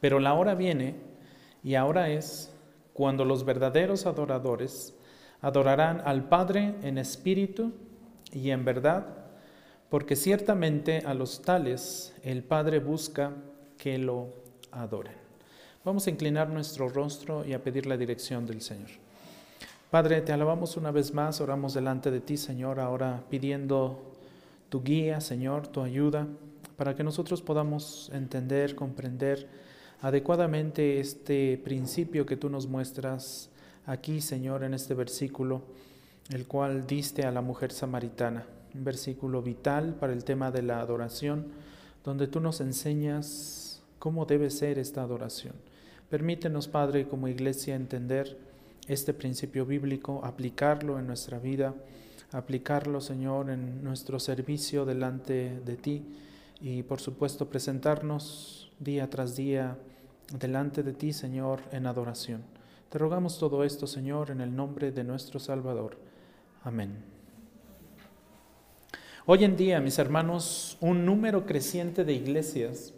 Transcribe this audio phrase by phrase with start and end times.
[0.00, 0.96] Pero la hora viene
[1.62, 2.52] y ahora es
[2.92, 4.94] cuando los verdaderos adoradores
[5.40, 7.72] adorarán al Padre en espíritu
[8.32, 9.06] y en verdad,
[9.88, 13.32] porque ciertamente a los tales el Padre busca
[13.76, 14.34] que lo
[14.70, 15.14] adoren.
[15.84, 18.90] Vamos a inclinar nuestro rostro y a pedir la dirección del Señor.
[19.90, 24.16] Padre, te alabamos una vez más, oramos delante de ti, Señor, ahora pidiendo
[24.68, 26.26] tu guía, Señor, tu ayuda,
[26.76, 29.48] para que nosotros podamos entender, comprender
[30.00, 33.50] adecuadamente este principio que tú nos muestras
[33.86, 35.62] aquí, Señor, en este versículo,
[36.30, 40.80] el cual diste a la mujer samaritana, un versículo vital para el tema de la
[40.80, 41.46] adoración,
[42.04, 45.54] donde tú nos enseñas cómo debe ser esta adoración.
[46.10, 48.38] Permítenos, Padre, como iglesia, entender
[48.86, 51.74] este principio bíblico, aplicarlo en nuestra vida,
[52.32, 56.04] aplicarlo, Señor, en nuestro servicio delante de ti
[56.60, 59.76] y, por supuesto, presentarnos día tras día
[60.32, 62.42] delante de ti, Señor, en adoración.
[62.90, 65.98] Te rogamos todo esto, Señor, en el nombre de nuestro Salvador.
[66.64, 66.96] Amén.
[69.26, 72.94] Hoy en día, mis hermanos, un número creciente de iglesias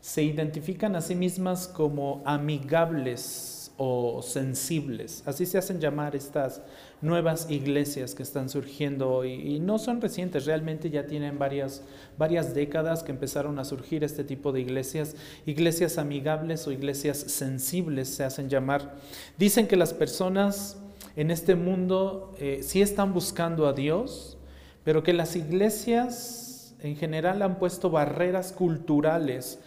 [0.00, 5.22] se identifican a sí mismas como amigables o sensibles.
[5.26, 6.62] Así se hacen llamar estas
[7.02, 9.32] nuevas iglesias que están surgiendo hoy.
[9.34, 11.82] Y no son recientes, realmente ya tienen varias,
[12.16, 15.14] varias décadas que empezaron a surgir este tipo de iglesias.
[15.44, 18.96] Iglesias amigables o iglesias sensibles se hacen llamar.
[19.38, 20.78] Dicen que las personas
[21.16, 24.38] en este mundo eh, sí están buscando a Dios,
[24.84, 29.58] pero que las iglesias en general han puesto barreras culturales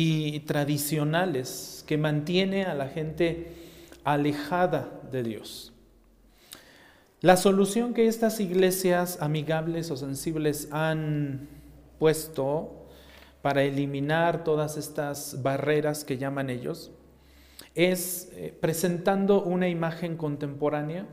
[0.00, 3.52] y tradicionales que mantiene a la gente
[4.04, 5.72] alejada de Dios.
[7.20, 11.48] La solución que estas iglesias amigables o sensibles han
[11.98, 12.86] puesto
[13.42, 16.92] para eliminar todas estas barreras que llaman ellos
[17.74, 21.08] es eh, presentando una imagen contemporánea,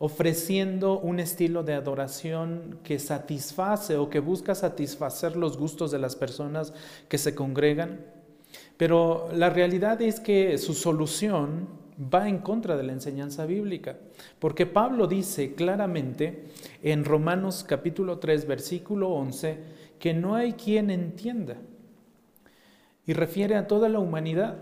[0.00, 6.16] ofreciendo un estilo de adoración que satisface o que busca satisfacer los gustos de las
[6.16, 6.72] personas
[7.08, 8.15] que se congregan.
[8.76, 11.68] Pero la realidad es que su solución
[12.12, 13.96] va en contra de la enseñanza bíblica,
[14.38, 16.44] porque Pablo dice claramente
[16.82, 19.58] en Romanos capítulo 3 versículo 11
[19.98, 21.56] que no hay quien entienda
[23.06, 24.58] y refiere a toda la humanidad.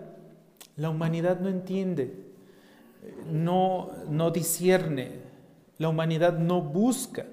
[0.76, 2.14] La humanidad no entiende,
[3.30, 5.12] no, no discierne,
[5.78, 7.26] la humanidad no busca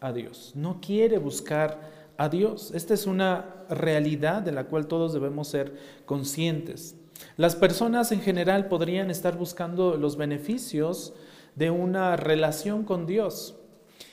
[0.00, 2.72] a Dios, no quiere buscar a Dios.
[2.74, 5.74] Esta es una realidad de la cual todos debemos ser
[6.04, 6.96] conscientes.
[7.36, 11.14] Las personas en general podrían estar buscando los beneficios
[11.54, 13.57] de una relación con Dios.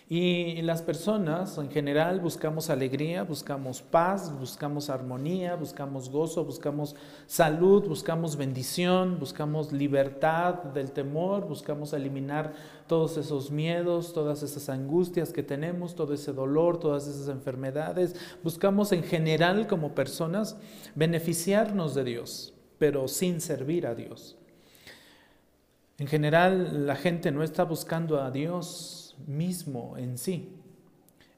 [0.07, 6.95] Y las personas en general buscamos alegría, buscamos paz, buscamos armonía, buscamos gozo, buscamos
[7.25, 12.53] salud, buscamos bendición, buscamos libertad del temor, buscamos eliminar
[12.87, 18.15] todos esos miedos, todas esas angustias que tenemos, todo ese dolor, todas esas enfermedades.
[18.43, 20.55] Buscamos en general como personas
[20.93, 24.37] beneficiarnos de Dios pero sin servir a Dios.
[25.97, 30.55] En general, la gente no está buscando a Dios mismo en sí,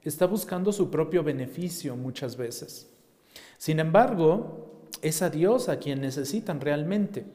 [0.03, 2.89] está buscando su propio beneficio muchas veces.
[3.57, 7.25] Sin embargo, es a Dios a quien necesitan realmente.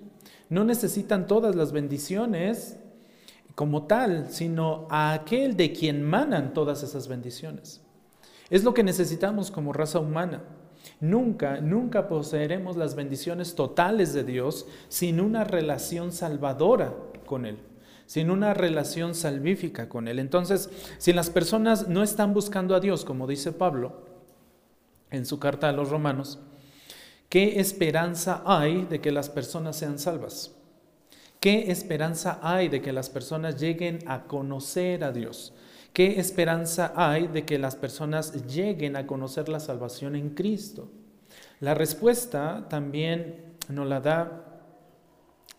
[0.48, 2.76] No necesitan todas las bendiciones
[3.54, 7.81] como tal, sino a aquel de quien manan todas esas bendiciones.
[8.50, 10.42] Es lo que necesitamos como raza humana.
[11.00, 16.94] Nunca, nunca poseeremos las bendiciones totales de Dios sin una relación salvadora
[17.25, 17.58] con Él,
[18.06, 20.18] sin una relación salvífica con Él.
[20.18, 24.04] Entonces, si las personas no están buscando a Dios, como dice Pablo
[25.10, 26.38] en su carta a los romanos,
[27.28, 30.52] ¿qué esperanza hay de que las personas sean salvas?
[31.40, 35.52] ¿Qué esperanza hay de que las personas lleguen a conocer a Dios?
[35.93, 40.88] ¿Qué esperanza hay de que las personas lleguen a conocer la salvación en Cristo?
[41.60, 44.51] La respuesta también nos la da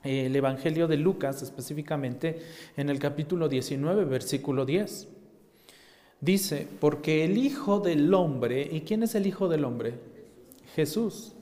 [0.03, 2.41] el Evangelio de Lucas, específicamente
[2.77, 5.07] en el capítulo 19, versículo 10.
[6.21, 9.95] Dice, porque el Hijo del Hombre, ¿y quién es el Hijo del Hombre?
[10.75, 11.33] Jesús.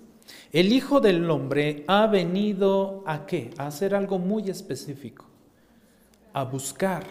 [0.52, 3.52] El Hijo del Hombre ha venido a qué?
[3.58, 5.26] A hacer algo muy específico,
[6.34, 7.04] a buscar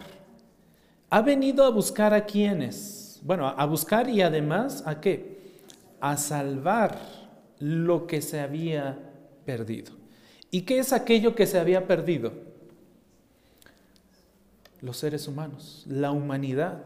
[1.10, 3.20] ha venido a buscar a quienes.
[3.22, 5.40] Bueno, a buscar y además a qué?
[6.00, 6.98] A salvar
[7.58, 8.96] lo que se había
[9.44, 9.99] perdido.
[10.50, 12.32] ¿Y qué es aquello que se había perdido?
[14.80, 16.84] Los seres humanos, la humanidad.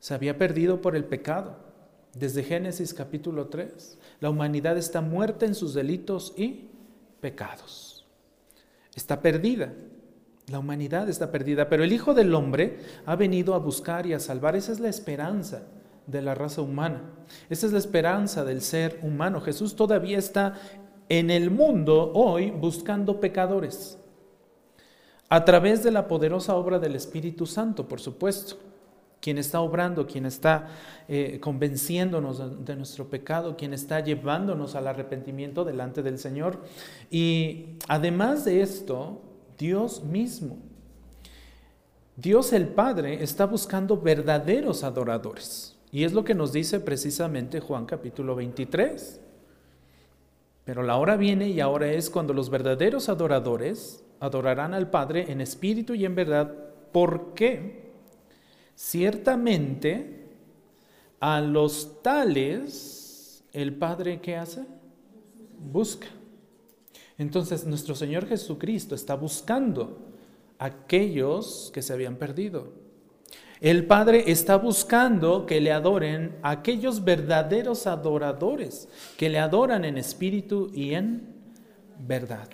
[0.00, 1.56] Se había perdido por el pecado.
[2.14, 6.68] Desde Génesis capítulo 3, la humanidad está muerta en sus delitos y
[7.20, 8.06] pecados.
[8.94, 9.72] Está perdida.
[10.48, 14.18] La humanidad está perdida, pero el Hijo del Hombre ha venido a buscar y a
[14.18, 14.56] salvar.
[14.56, 15.62] Esa es la esperanza
[16.06, 17.02] de la raza humana.
[17.50, 19.42] Esa es la esperanza del ser humano.
[19.42, 20.54] Jesús todavía está
[21.08, 23.98] en el mundo hoy buscando pecadores.
[25.28, 28.56] A través de la poderosa obra del Espíritu Santo, por supuesto.
[29.20, 30.68] Quien está obrando, quien está
[31.08, 36.62] eh, convenciéndonos de nuestro pecado, quien está llevándonos al arrepentimiento delante del Señor.
[37.10, 39.20] Y además de esto,
[39.58, 40.58] Dios mismo.
[42.16, 45.76] Dios el Padre está buscando verdaderos adoradores.
[45.90, 49.20] Y es lo que nos dice precisamente Juan capítulo 23.
[50.68, 55.40] Pero la hora viene y ahora es cuando los verdaderos adoradores adorarán al Padre en
[55.40, 56.54] espíritu y en verdad.
[56.92, 57.94] ¿Por qué?
[58.74, 60.28] Ciertamente
[61.20, 64.66] a los tales el Padre ¿qué hace?
[65.58, 66.08] Busca.
[67.16, 69.96] Entonces nuestro Señor Jesucristo está buscando
[70.58, 72.74] a aquellos que se habían perdido.
[73.60, 80.70] El Padre está buscando que le adoren aquellos verdaderos adoradores, que le adoran en espíritu
[80.72, 81.34] y en
[81.98, 82.48] verdad.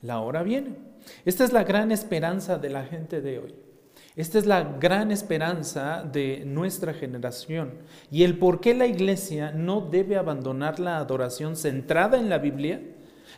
[0.00, 0.76] La hora viene.
[1.24, 3.54] Esta es la gran esperanza de la gente de hoy.
[4.16, 7.74] Esta es la gran esperanza de nuestra generación
[8.10, 12.80] y el por qué la iglesia no debe abandonar la adoración centrada en la Biblia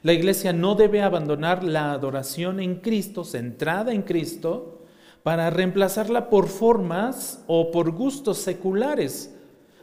[0.03, 4.80] la iglesia no debe abandonar la adoración en Cristo, centrada en Cristo,
[5.23, 9.35] para reemplazarla por formas o por gustos seculares,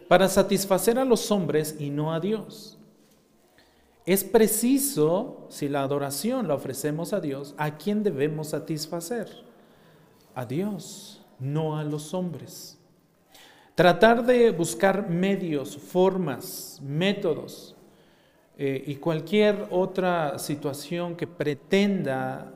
[0.07, 2.77] para satisfacer a los hombres y no a Dios.
[4.05, 9.27] Es preciso, si la adoración la ofrecemos a Dios, ¿a quién debemos satisfacer?
[10.33, 12.77] A Dios, no a los hombres.
[13.75, 17.75] Tratar de buscar medios, formas, métodos
[18.57, 22.53] eh, y cualquier otra situación que pretenda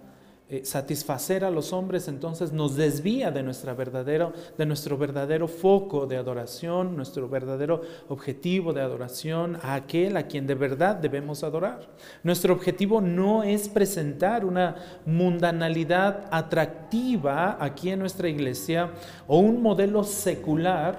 [0.53, 6.05] eh, satisfacer a los hombres, entonces nos desvía de, nuestra verdadero, de nuestro verdadero foco
[6.05, 11.87] de adoración, nuestro verdadero objetivo de adoración a aquel a quien de verdad debemos adorar.
[12.21, 14.75] Nuestro objetivo no es presentar una
[15.05, 18.91] mundanalidad atractiva aquí en nuestra iglesia
[19.27, 20.97] o un modelo secular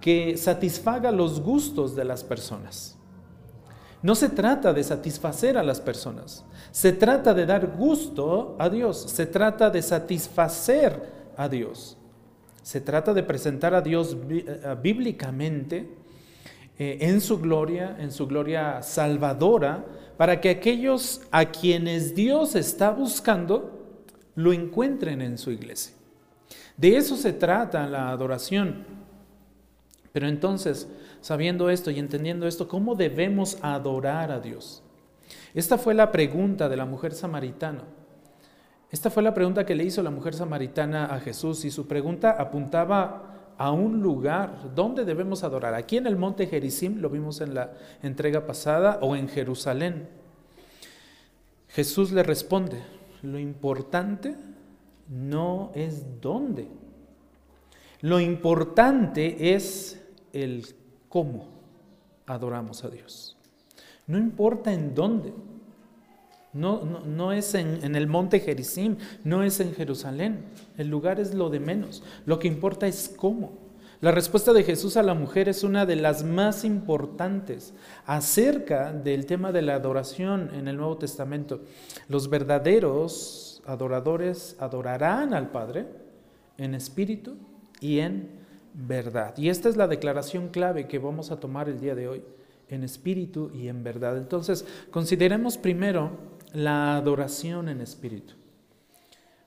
[0.00, 2.98] que satisfaga los gustos de las personas.
[4.02, 9.02] No se trata de satisfacer a las personas, se trata de dar gusto a Dios,
[9.10, 11.96] se trata de satisfacer a Dios,
[12.62, 15.88] se trata de presentar a Dios eh, bíblicamente
[16.78, 19.84] eh, en su gloria, en su gloria salvadora,
[20.16, 23.78] para que aquellos a quienes Dios está buscando
[24.34, 25.94] lo encuentren en su iglesia.
[26.76, 28.84] De eso se trata la adoración.
[30.12, 30.88] Pero entonces,
[31.20, 34.82] sabiendo esto y entendiendo esto, ¿cómo debemos adorar a Dios?
[35.54, 37.84] Esta fue la pregunta de la mujer samaritana.
[38.90, 42.32] Esta fue la pregunta que le hizo la mujer samaritana a Jesús y su pregunta
[42.32, 45.74] apuntaba a un lugar donde debemos adorar.
[45.74, 50.08] Aquí en el monte Gerizim, lo vimos en la entrega pasada, o en Jerusalén.
[51.68, 52.82] Jesús le responde,
[53.22, 54.34] lo importante
[55.08, 56.68] no es dónde.
[58.00, 60.00] Lo importante es
[60.32, 60.66] el
[61.08, 61.48] cómo
[62.26, 63.36] adoramos a Dios.
[64.06, 65.34] No importa en dónde.
[66.52, 70.46] No, no, es en, el monte Gerizim, no es en Jerusalén.
[70.76, 72.02] El lugar es lo de menos.
[72.26, 73.70] Lo que importa es cómo.
[74.00, 77.74] La respuesta de Jesús a la mujer es una de las más importantes
[78.06, 81.60] acerca del tema de la adoración en el Nuevo Testamento.
[82.08, 85.86] Los verdaderos adoradores adorarán al Padre
[86.56, 87.36] en espíritu
[87.80, 88.28] y en
[88.74, 89.36] verdad.
[89.36, 92.22] Y esta es la declaración clave que vamos a tomar el día de hoy,
[92.68, 94.16] en espíritu y en verdad.
[94.16, 96.12] Entonces, consideremos primero
[96.54, 98.34] la adoración en espíritu.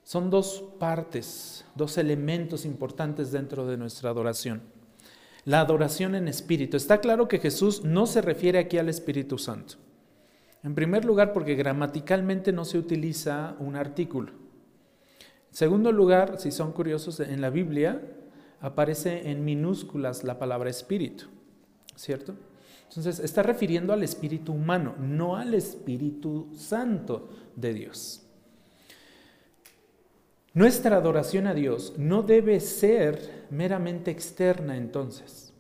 [0.04, 4.62] Son dos partes, dos elementos importantes dentro de nuestra adoración.
[5.46, 6.78] La adoración en espíritu.
[6.78, 9.76] Está claro que Jesús no se refiere aquí al Espíritu Santo.
[10.64, 14.32] En primer lugar, porque gramaticalmente no se utiliza un artículo.
[14.32, 18.02] En segundo lugar, si son curiosos, en la Biblia
[18.62, 21.26] aparece en minúsculas la palabra espíritu,
[21.96, 22.36] ¿cierto?
[22.96, 28.22] Entonces está refiriendo al espíritu humano, no al Espíritu Santo de Dios.
[30.54, 35.53] Nuestra adoración a Dios no debe ser meramente externa entonces.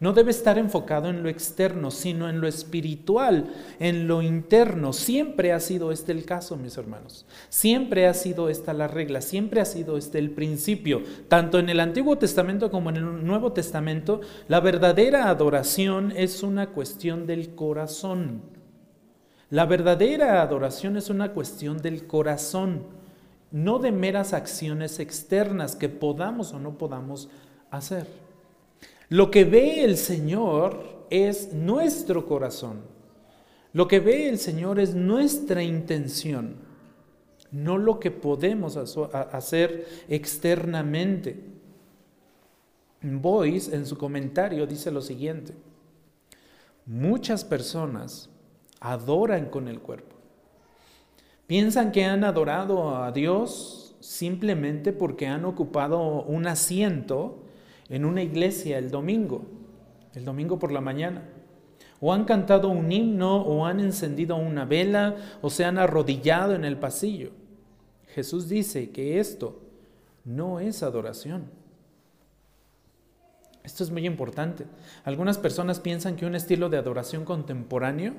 [0.00, 4.92] No debe estar enfocado en lo externo, sino en lo espiritual, en lo interno.
[4.92, 7.26] Siempre ha sido este el caso, mis hermanos.
[7.48, 11.02] Siempre ha sido esta la regla, siempre ha sido este el principio.
[11.26, 16.68] Tanto en el Antiguo Testamento como en el Nuevo Testamento, la verdadera adoración es una
[16.68, 18.42] cuestión del corazón.
[19.50, 22.84] La verdadera adoración es una cuestión del corazón,
[23.50, 27.30] no de meras acciones externas que podamos o no podamos
[27.70, 28.27] hacer.
[29.08, 32.82] Lo que ve el Señor es nuestro corazón.
[33.72, 36.56] Lo que ve el Señor es nuestra intención,
[37.50, 41.44] no lo que podemos hacer externamente.
[43.02, 45.54] Boyce en su comentario dice lo siguiente,
[46.86, 48.30] muchas personas
[48.80, 50.16] adoran con el cuerpo.
[51.46, 57.44] Piensan que han adorado a Dios simplemente porque han ocupado un asiento
[57.88, 59.46] en una iglesia el domingo,
[60.14, 61.22] el domingo por la mañana.
[62.00, 66.64] O han cantado un himno, o han encendido una vela, o se han arrodillado en
[66.64, 67.32] el pasillo.
[68.14, 69.60] Jesús dice que esto
[70.24, 71.50] no es adoración.
[73.64, 74.64] Esto es muy importante.
[75.04, 78.14] Algunas personas piensan que un estilo de adoración contemporáneo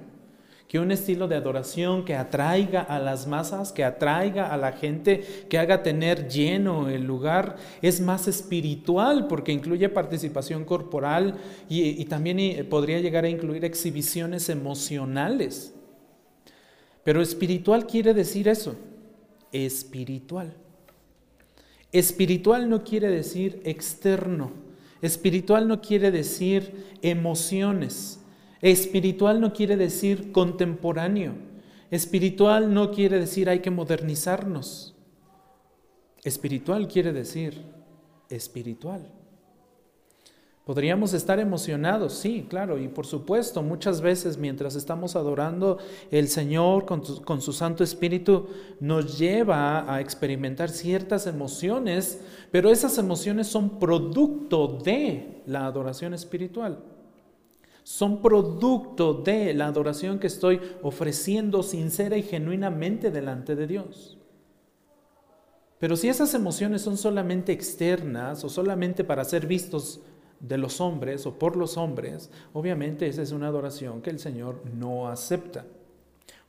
[0.70, 5.46] que un estilo de adoración que atraiga a las masas, que atraiga a la gente,
[5.50, 12.40] que haga tener lleno el lugar, es más espiritual porque incluye participación corporal y, también
[12.40, 15.74] eh, podría llegar a incluir exhibiciones emocionales.
[17.04, 18.76] Pero espiritual quiere decir eso,
[19.52, 20.54] espiritual.
[21.92, 24.52] Espiritual no quiere decir externo,
[25.02, 28.20] espiritual no quiere decir emociones.
[28.62, 31.34] Espiritual no quiere decir contemporáneo.
[31.92, 34.96] Espiritual no quiere decir hay que modernizarnos.
[36.24, 37.64] Espiritual quiere decir
[38.30, 39.14] espiritual.
[40.66, 45.80] Podríamos estar emocionados, sí, claro, y por supuesto, muchas veces mientras estamos adorando
[46.12, 48.50] el Señor con, con, su Santo Espíritu,
[48.80, 56.84] nos lleva a experimentar ciertas emociones, pero esas emociones son producto de la adoración espiritual
[57.90, 64.16] son producto de la adoración que estoy ofreciendo sincera y genuinamente delante de Dios.
[65.80, 70.02] Pero si esas emociones son solamente externas o solamente para ser vistos
[70.40, 74.62] de los hombres o por los hombres, obviamente esa es una adoración que el Señor
[74.72, 75.66] no acepta.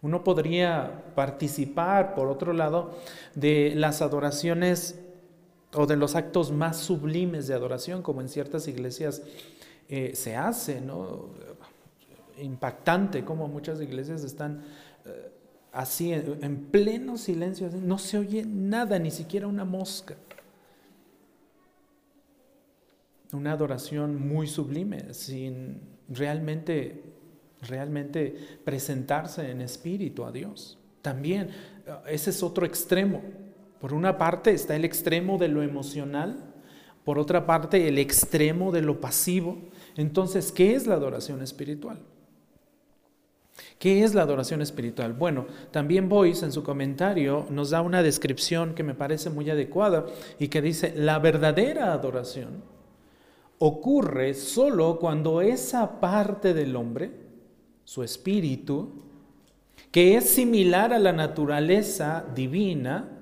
[0.02, 2.98] Uno podría participar, por otro lado,
[3.34, 5.00] de las adoraciones
[5.72, 9.22] o de los actos más sublimes de adoración, como en ciertas iglesias
[9.92, 11.30] eh, se hace, ¿no?
[12.40, 14.62] Impactante como muchas iglesias están
[15.04, 15.32] eh,
[15.72, 20.14] así en, pleno silencio, no se oye nada, ni siquiera una mosca.
[23.32, 27.02] Una adoración muy sublime, sin realmente,
[27.60, 30.78] realmente presentarse en espíritu a Dios.
[31.02, 31.48] También,
[31.84, 33.22] eh, ese es otro extremo.
[33.80, 36.50] Por una parte está el extremo de lo emocional,
[37.04, 39.58] por otra parte el extremo de lo pasivo,
[39.96, 41.98] entonces, ¿qué es la adoración espiritual?
[43.78, 45.12] ¿Qué es la adoración espiritual?
[45.14, 50.06] Bueno, también Boyce en su comentario nos da una descripción que me parece muy adecuada
[50.38, 52.62] y que dice, la verdadera adoración
[53.58, 57.10] ocurre solo cuando esa parte del hombre,
[57.84, 59.02] su espíritu,
[59.90, 63.19] que es similar a la naturaleza divina,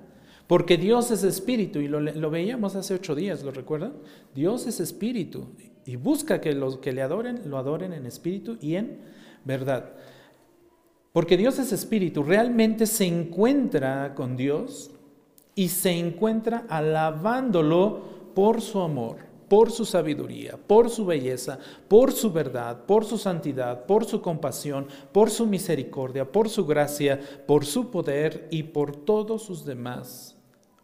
[0.49, 3.93] porque Dios es espíritu, y lo, veíamos hace ocho días, ¿lo recuerdan?
[4.35, 5.49] Dios es espíritu,
[5.85, 8.99] y busca que los que le adoren lo adoren en espíritu y en
[9.45, 9.93] verdad.
[11.13, 14.91] Porque Dios es espíritu, realmente se encuentra con Dios
[15.55, 19.17] y se encuentra alabándolo por su amor,
[19.51, 24.87] por su sabiduría, por su belleza, por su verdad, por su santidad, por su compasión,
[25.13, 30.38] por su misericordia, por su gracia, por su poder y por todos sus demás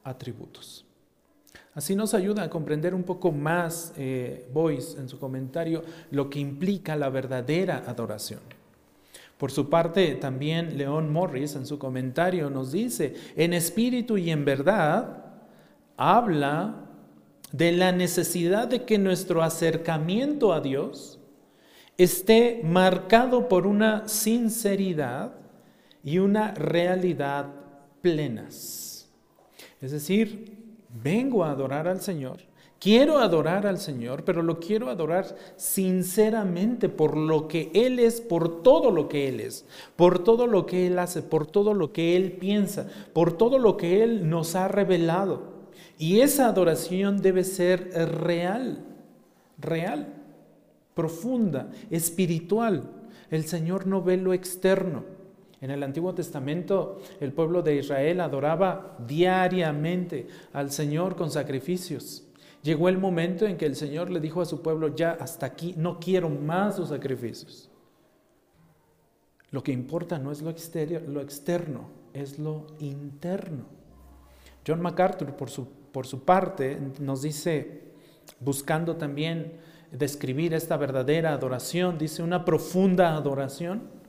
[0.05, 0.85] atributos.
[1.75, 5.83] Así nos ayuda a comprender un poco más eh, Boyce en su comentario
[6.13, 8.41] lo que implica la verdadera adoración.
[9.39, 14.45] Por su parte, también León Morris en su comentario nos dice, en espíritu y en
[14.45, 15.25] verdad,
[15.97, 16.85] habla
[17.51, 21.19] de la necesidad de que nuestro acercamiento a Dios
[21.99, 25.33] esté marcado por una sinceridad
[26.05, 27.47] y una realidad
[28.01, 28.84] plenas.
[29.85, 30.57] Es decir,
[31.03, 32.38] vengo a adorar al Señor,
[32.81, 38.62] quiero adorar al Señor, pero lo quiero adorar sinceramente por lo que Él es, por
[38.62, 42.17] todo lo que Él es, por todo lo que Él hace, por todo lo que
[42.17, 45.53] Él piensa, por todo lo que Él nos ha revelado.
[45.99, 47.91] Y esa adoración debe ser
[48.23, 48.83] real,
[49.59, 50.14] real,
[50.95, 52.91] profunda, espiritual.
[53.31, 55.13] El Señor no ve lo externo.
[55.64, 62.23] En el Antiguo Testamento el pueblo de Israel adoraba diariamente al Señor con sacrificios.
[62.62, 65.73] Llegó el momento en que el Señor le dijo a su pueblo, ya hasta aquí,
[65.78, 67.71] no quiero más sus sacrificios.
[69.52, 73.64] Lo que importa no es lo, exterior, lo externo, es lo interno.
[74.68, 77.85] John MacArthur, por su, por su parte, nos dice,
[78.38, 79.54] buscando también
[79.90, 84.04] describir esta verdadera adoración, dice, una profunda adoración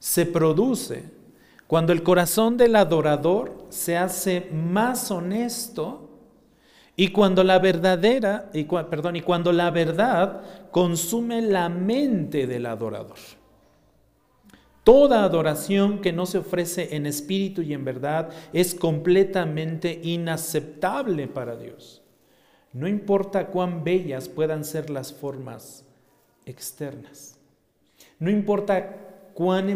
[0.00, 1.04] se produce
[1.68, 6.08] cuando el corazón del adorador se hace más honesto
[6.96, 10.42] y cuando la verdadera, y, perdón, y cuando la verdad
[10.72, 13.18] consume la mente del adorador.
[14.82, 21.56] Toda adoración que no se ofrece en espíritu y en verdad es completamente inaceptable para
[21.56, 22.02] Dios.
[22.72, 25.84] No importa cuán bellas puedan ser las formas
[26.46, 27.38] externas.
[28.18, 29.68] No importa cuán,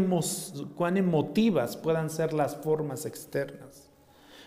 [0.96, 3.90] emotivas puedan ser las formas externas.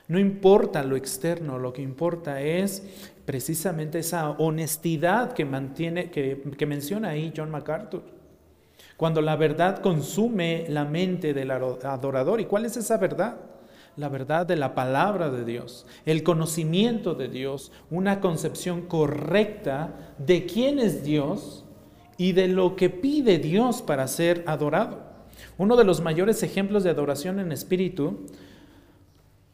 [0.07, 2.83] No importa lo externo, lo que importa es
[3.25, 8.17] precisamente esa honestidad que, mantiene, que menciona ahí John MacArthur.
[8.97, 12.41] Cuando la verdad consume la mente del adorador.
[12.41, 13.37] ¿Y cuál es esa verdad?
[13.95, 20.45] La verdad de la palabra de Dios, el conocimiento de Dios, una concepción correcta de
[20.45, 21.65] quién es Dios
[22.17, 25.01] y de lo que pide Dios para ser adorado.
[25.57, 28.25] Uno de los mayores ejemplos de adoración en espíritu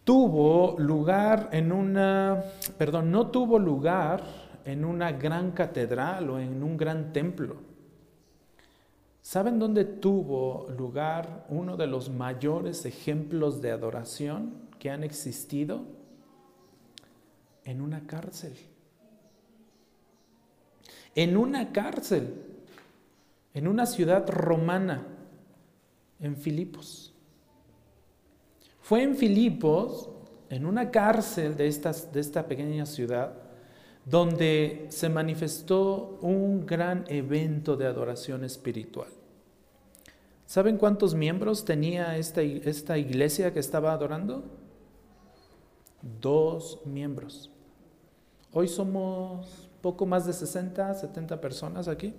[0.04, 2.44] tuvo lugar en una,
[2.78, 4.24] perdón, no tuvo lugar
[4.66, 7.74] en una gran catedral o en un gran templo
[9.24, 15.86] ¿Saben dónde tuvo lugar uno de los mayores ejemplos de adoración que han existido?
[17.64, 18.54] En una cárcel.
[21.16, 22.53] En una cárcel,
[23.54, 25.08] en una ciudad romana,
[26.20, 27.14] en Filipos.
[28.82, 30.10] Fue en Filipos,
[30.50, 31.70] en una cárcel de,
[32.14, 33.34] de esta pequeña ciudad,
[34.06, 39.08] donde se manifestó un gran evento de adoración espiritual.
[40.46, 44.44] ¿Saben cuántos miembros tenía esta, esta iglesia que estaba adorando?
[46.22, 47.50] Dos miembros.
[48.52, 52.14] Hoy somos poco más de 60, 70 personas aquí.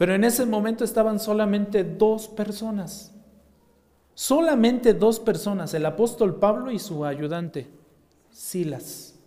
[0.00, 3.12] Pero en ese momento estaban solamente dos personas.
[4.14, 7.68] Solamente dos personas, el apóstol Pablo y su ayudante,
[8.30, 9.18] Silas.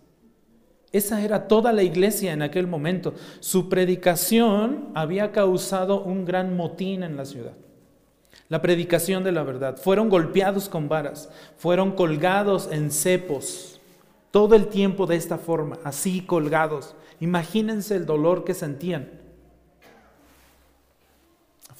[0.90, 3.14] Esa era toda la iglesia en aquel momento.
[3.38, 7.54] Su predicación había causado un gran motín en la ciudad.
[8.48, 9.76] La predicación de la verdad.
[9.76, 13.80] Fueron golpeados con varas, fueron colgados en cepos,
[14.32, 16.96] todo el tiempo de esta forma, así colgados.
[17.20, 19.22] Imagínense el dolor que sentían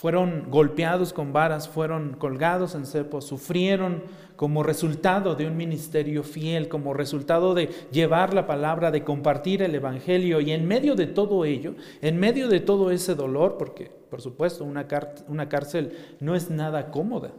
[0.04, 4.02] fueron golpeados con varas, fueron colgados en cepos, sufrieron
[4.36, 9.74] como resultado de un ministerio fiel, como resultado de llevar la palabra, de compartir el
[9.74, 10.42] Evangelio.
[10.42, 14.66] Y en medio de todo ello, en medio de todo ese dolor, porque por supuesto
[14.66, 14.86] una,
[15.26, 17.32] una cárcel no es nada cómoda,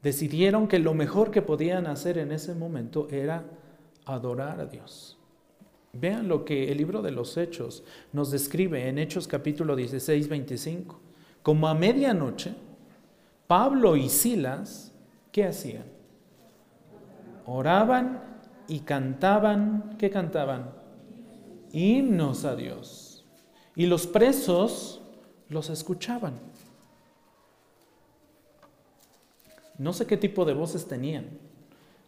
[0.00, 3.42] decidieron que lo mejor que podían hacer en ese momento era
[4.04, 5.18] adorar a Dios.
[5.92, 11.11] Vean lo que el libro de los Hechos nos describe en Hechos capítulo 16, 25.
[11.42, 12.54] Como a medianoche,
[13.46, 14.92] Pablo y Silas,
[15.32, 15.84] ¿qué hacían?
[17.46, 18.22] Oraban
[18.68, 20.70] y cantaban, ¿qué cantaban?
[21.72, 23.24] Himnos a Dios.
[23.74, 25.02] Y los presos
[25.48, 26.34] los escuchaban.
[29.78, 31.26] No sé qué tipo de voces tenían.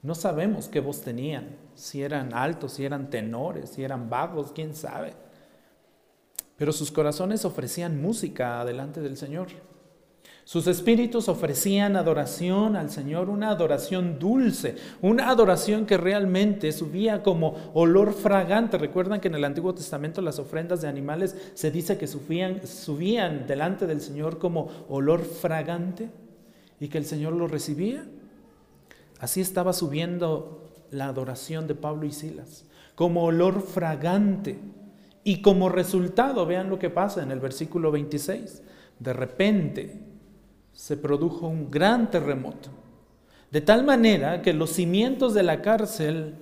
[0.03, 1.57] No sabemos qué voz tenían.
[1.75, 5.15] Si eran altos, si eran tenores, si eran bajos, quién sabe.
[6.57, 9.49] Pero sus corazones ofrecían música delante del Señor.
[10.45, 17.57] Sus espíritus ofrecían adoración al Señor, una adoración dulce, una adoración que realmente subía como
[17.73, 18.77] olor fragante.
[18.77, 23.47] Recuerdan que en el Antiguo Testamento las ofrendas de animales se dice que subían, subían
[23.47, 26.11] delante del Señor como olor fragante
[26.79, 28.05] y que el Señor lo recibía.
[29.21, 34.59] Así estaba subiendo la adoración de Pablo y Silas, como olor fragante
[35.25, 38.63] y como resultado, vean lo que pasa en el versículo 26.
[38.99, 40.03] De repente
[40.73, 42.69] se produjo un gran terremoto.
[43.51, 46.35] De tal manera que los cimientos de la cárcel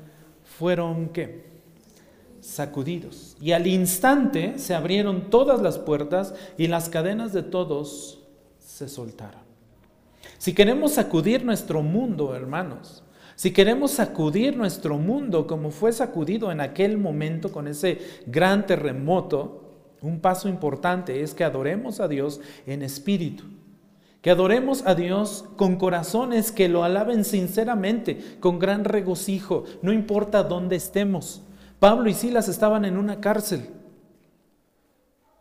[0.43, 1.45] fueron ¿qué?
[2.41, 3.37] sacudidos.
[3.41, 8.21] Y al instante se abrieron todas las puertas y las cadenas de todos
[8.59, 9.43] se soltaron.
[10.39, 13.05] Si queremos sacudir nuestro mundo, hermanos,
[13.37, 19.61] si queremos sacudir nuestro mundo como fue sacudido en aquel momento con ese gran terremoto,
[20.01, 23.45] un paso importante es que adoremos a Dios en espíritu.
[24.21, 30.45] Que adoremos a Dios con corazones que lo alaben sinceramente, con gran regocijo, no importa
[30.45, 31.43] dónde estemos.
[31.81, 33.69] Pablo y Silas estaban en una cárcel.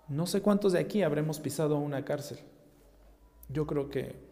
[0.07, 2.39] No sé cuántos de aquí habremos pisado una cárcel.
[3.49, 4.31] Yo creo que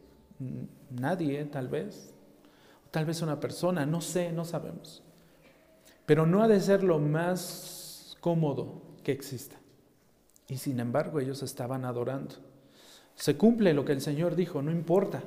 [0.90, 2.14] Nadie, tal vez.
[2.92, 5.04] Tal vez una persona, no sé, no sabemos.
[6.06, 9.58] Pero no ha de ser lo más cómodo que exista.
[10.48, 12.36] Y sin embargo ellos estaban adorando.
[13.16, 15.22] Se cumple lo que el Señor dijo, no importa.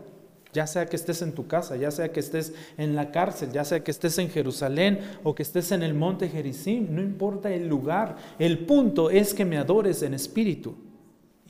[0.52, 3.64] Ya sea que estés en tu casa, ya sea que estés en la cárcel, ya
[3.64, 7.68] sea que estés en Jerusalén o que estés en el monte Gerizim, no importa el
[7.68, 8.16] lugar.
[8.38, 10.76] El punto es que me adores en espíritu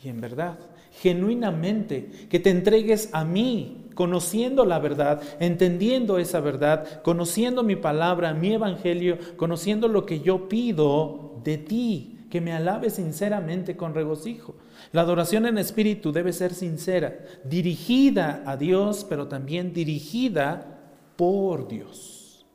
[0.03, 0.59] y en verdad,
[0.93, 8.35] genuinamente, que te entregues a mí, conociendo la verdad, entendiendo esa verdad, conociendo mi palabra,
[8.35, 14.55] mi evangelio, conociendo lo que yo pido de ti, que me alabes sinceramente con regocijo.
[14.93, 20.79] La adoración en espíritu debe ser sincera, dirigida a Dios, pero también dirigida
[21.17, 22.47] por Dios.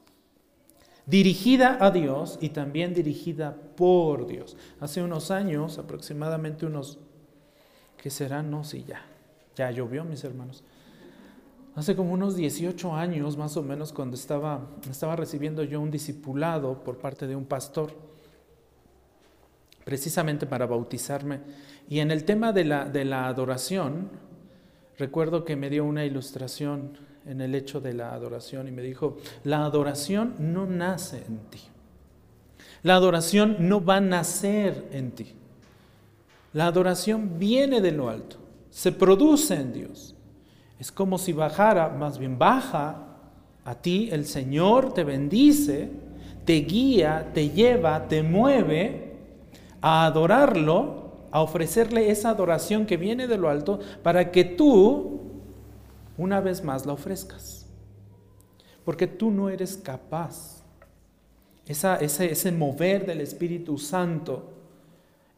[1.05, 4.57] Dirigida a Dios y también dirigida por Dios.
[4.79, 6.99] Hace unos años, aproximadamente unos,
[7.95, 8.51] ¿qué serán?
[8.51, 9.05] No, sí, ya,
[9.55, 10.63] ya llovió, mis hermanos.
[11.77, 16.83] Hace como unos 18 años, más o menos, cuando estaba, estaba recibiendo yo un discipulado
[16.83, 17.93] por parte de un pastor,
[19.83, 21.39] precisamente para bautizarme.
[21.87, 24.09] Y en el tema de la, de la adoración,
[24.97, 29.19] recuerdo que me dio una ilustración en el hecho de la adoración y me dijo,
[29.43, 31.61] la adoración no nace en ti.
[32.81, 35.35] La adoración no va a nacer en ti.
[36.53, 38.37] La adoración viene de lo alto,
[38.71, 40.15] se produce en Dios.
[40.79, 43.03] Es como si bajara, más bien baja
[43.65, 45.89] a ti, el Señor te bendice,
[46.45, 49.17] te guía, te lleva, te mueve
[49.81, 55.19] a adorarlo, a ofrecerle esa adoración que viene de lo alto para que tú
[56.17, 57.65] una vez más la ofrezcas.
[58.85, 60.63] Porque tú no eres capaz.
[61.65, 64.56] Esa, ese, ese mover del Espíritu Santo,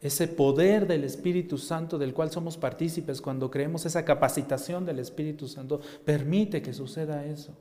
[0.00, 5.46] ese poder del Espíritu Santo del cual somos partícipes cuando creemos esa capacitación del Espíritu
[5.46, 7.56] Santo, permite que suceda eso.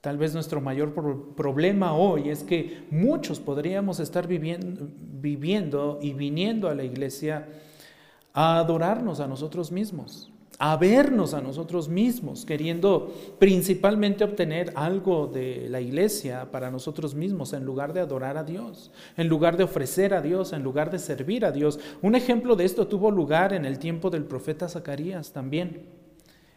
[0.00, 0.94] Tal vez nuestro mayor
[1.34, 7.48] problema hoy es que muchos podríamos estar viviendo, y viniendo a la iglesia
[8.32, 10.30] a adorarnos a nosotros mismos,
[10.62, 17.54] a vernos a nosotros mismos, queriendo principalmente obtener algo de la iglesia para nosotros mismos
[17.54, 20.98] en lugar de adorar a Dios, en lugar de ofrecer a Dios, en lugar de
[20.98, 21.80] servir a Dios.
[22.02, 25.86] Un ejemplo de esto tuvo lugar en el tiempo del profeta Zacarías también.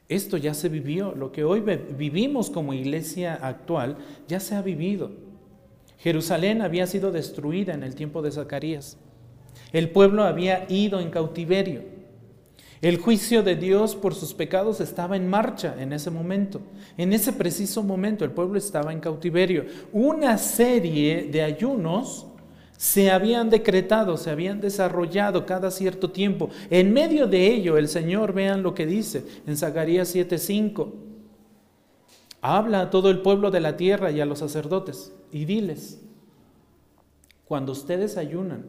[0.10, 3.96] Esto ya se vivió, lo que hoy vivimos como iglesia actual
[4.28, 5.12] ya se ha vivido.
[6.00, 8.98] Jerusalén había sido destruida en el tiempo de Zacarías.
[9.72, 11.93] El pueblo había ido en cautiverio.
[12.84, 16.60] El juicio de Dios por sus pecados estaba en marcha en ese momento.
[16.98, 19.64] En ese preciso momento el pueblo estaba en cautiverio.
[19.94, 22.28] Una serie de ayunos
[22.76, 26.50] se habían decretado, se habían desarrollado cada cierto tiempo.
[26.70, 30.92] En medio de ello, el Señor, vean lo que dice en Zacarías 7:5.
[32.42, 36.02] Habla a todo el pueblo de la tierra y a los sacerdotes y diles,
[37.46, 38.66] cuando ustedes ayunan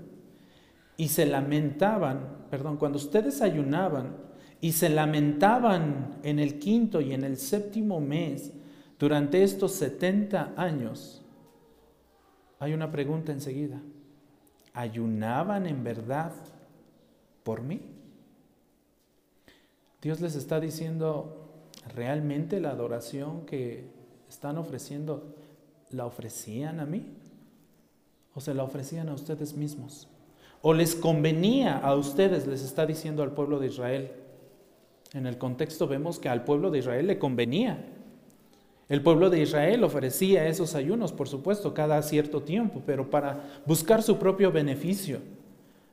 [0.97, 4.17] y se lamentaban, perdón, cuando ustedes ayunaban
[4.61, 8.53] y se lamentaban en el quinto y en el séptimo mes
[8.99, 11.23] durante estos 70 años,
[12.61, 13.81] hay una pregunta enseguida
[14.75, 16.33] ayunaban en verdad
[17.45, 17.81] por mí?
[20.03, 21.49] Dios les está diciendo,
[21.95, 23.89] ¿realmente la adoración que
[24.29, 25.35] están ofreciendo
[25.91, 27.07] la ofrecían a mí?
[28.35, 30.09] ¿O se la ofrecían a ustedes mismos?
[30.67, 34.11] ¿O les convenía a ustedes, les está diciendo al pueblo de Israel?
[35.13, 37.79] En el contexto vemos que al pueblo de Israel le convenía
[38.89, 44.03] el pueblo de Israel ofrecía esos ayunos, por supuesto, cada cierto tiempo, pero para buscar
[44.03, 45.21] su propio beneficio.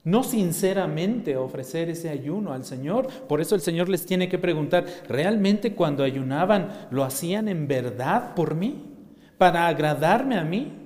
[0.03, 3.07] No sinceramente ofrecer ese ayuno al Señor.
[3.29, 8.33] Por eso el Señor les tiene que preguntar, ¿realmente cuando ayunaban lo hacían en verdad
[8.35, 8.83] por mí?
[9.37, 10.80] ¿Para agradarme a mí?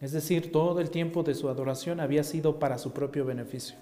[0.00, 3.76] Es decir, todo el tiempo de su adoración había sido para su propio beneficio.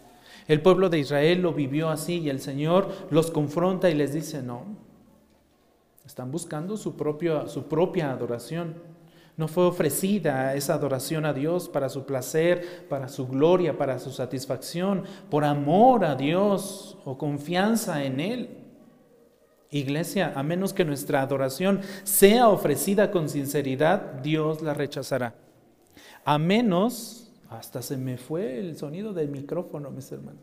[0.48, 4.42] El pueblo de Israel lo vivió así y el Señor los confronta y les dice,
[4.42, 4.64] no,
[6.04, 6.94] están buscando su,
[7.46, 8.74] su propia adoración.
[9.36, 14.10] No fue ofrecida esa adoración a Dios para su placer, para su gloria, para su
[14.10, 18.48] satisfacción, por amor a Dios o confianza en Él.
[19.70, 25.34] Iglesia, a menos que nuestra adoración sea ofrecida con sinceridad, Dios la rechazará.
[26.28, 30.42] A menos, hasta se me fue el sonido del micrófono, mis hermanos.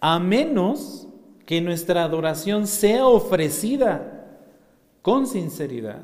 [0.00, 1.06] A menos
[1.46, 4.40] que nuestra adoración sea ofrecida
[5.02, 6.02] con sinceridad,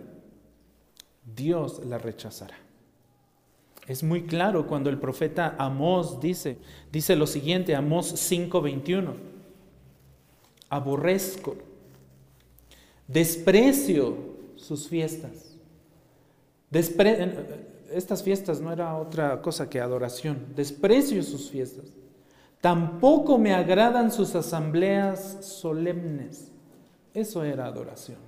[1.34, 2.54] Dios la rechazará.
[3.88, 6.56] Es muy claro cuando el profeta Amós dice,
[6.92, 9.16] dice lo siguiente, Amós 5:21.
[10.68, 11.56] aborrezco,
[13.08, 14.18] desprecio
[14.54, 15.56] sus fiestas.
[17.94, 20.46] Estas fiestas no era otra cosa que adoración.
[20.54, 21.92] Desprecio sus fiestas.
[22.60, 26.52] Tampoco me agradan sus asambleas solemnes.
[27.12, 28.18] Eso era adoración.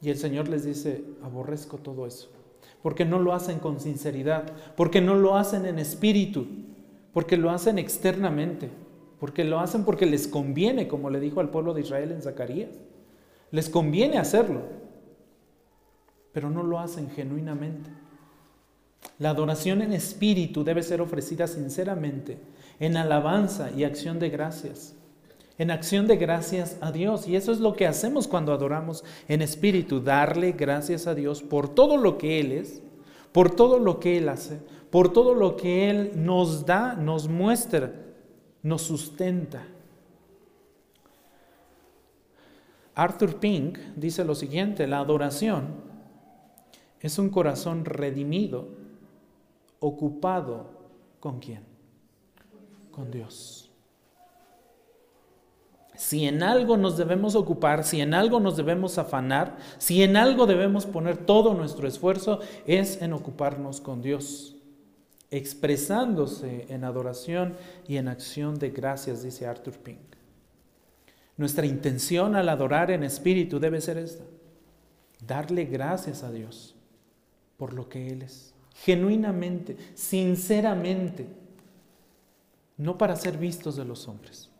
[0.00, 2.30] Y el Señor les dice, aborrezco todo eso.
[2.82, 4.44] Porque no lo hacen con sinceridad,
[4.76, 6.46] porque no lo hacen en espíritu,
[7.12, 8.70] porque lo hacen externamente,
[9.18, 12.70] porque lo hacen porque les conviene, como le dijo al pueblo de Israel en Zacarías.
[13.50, 14.60] Les conviene hacerlo,
[16.32, 17.90] pero no lo hacen genuinamente.
[19.18, 22.38] La adoración en espíritu debe ser ofrecida sinceramente,
[22.80, 24.94] en alabanza y acción de gracias.
[25.56, 27.28] En acción de gracias a Dios.
[27.28, 31.68] Y eso es lo que hacemos cuando adoramos en espíritu, darle gracias a Dios por
[31.68, 32.82] todo lo que Él es,
[33.30, 34.58] por todo lo que Él hace,
[34.90, 37.92] por todo lo que Él nos da, nos muestra,
[38.62, 39.64] nos sustenta.
[42.96, 45.66] Arthur Pink dice lo siguiente, la adoración
[47.00, 48.68] es un corazón redimido,
[49.84, 50.70] ocupado
[51.20, 51.62] con quién?
[52.90, 53.70] Con Dios.
[55.94, 60.46] Si en algo nos debemos ocupar, si en algo nos debemos afanar, si en algo
[60.46, 64.56] debemos poner todo nuestro esfuerzo, es en ocuparnos con Dios,
[65.30, 67.54] expresándose en adoración
[67.86, 70.00] y en acción de gracias, dice Arthur Pink.
[71.36, 74.24] Nuestra intención al adorar en espíritu debe ser esta,
[75.24, 76.74] darle gracias a Dios
[77.56, 78.53] por lo que Él es.
[78.82, 81.26] Genuinamente, sinceramente,
[82.76, 84.50] no para ser vistos de los hombres.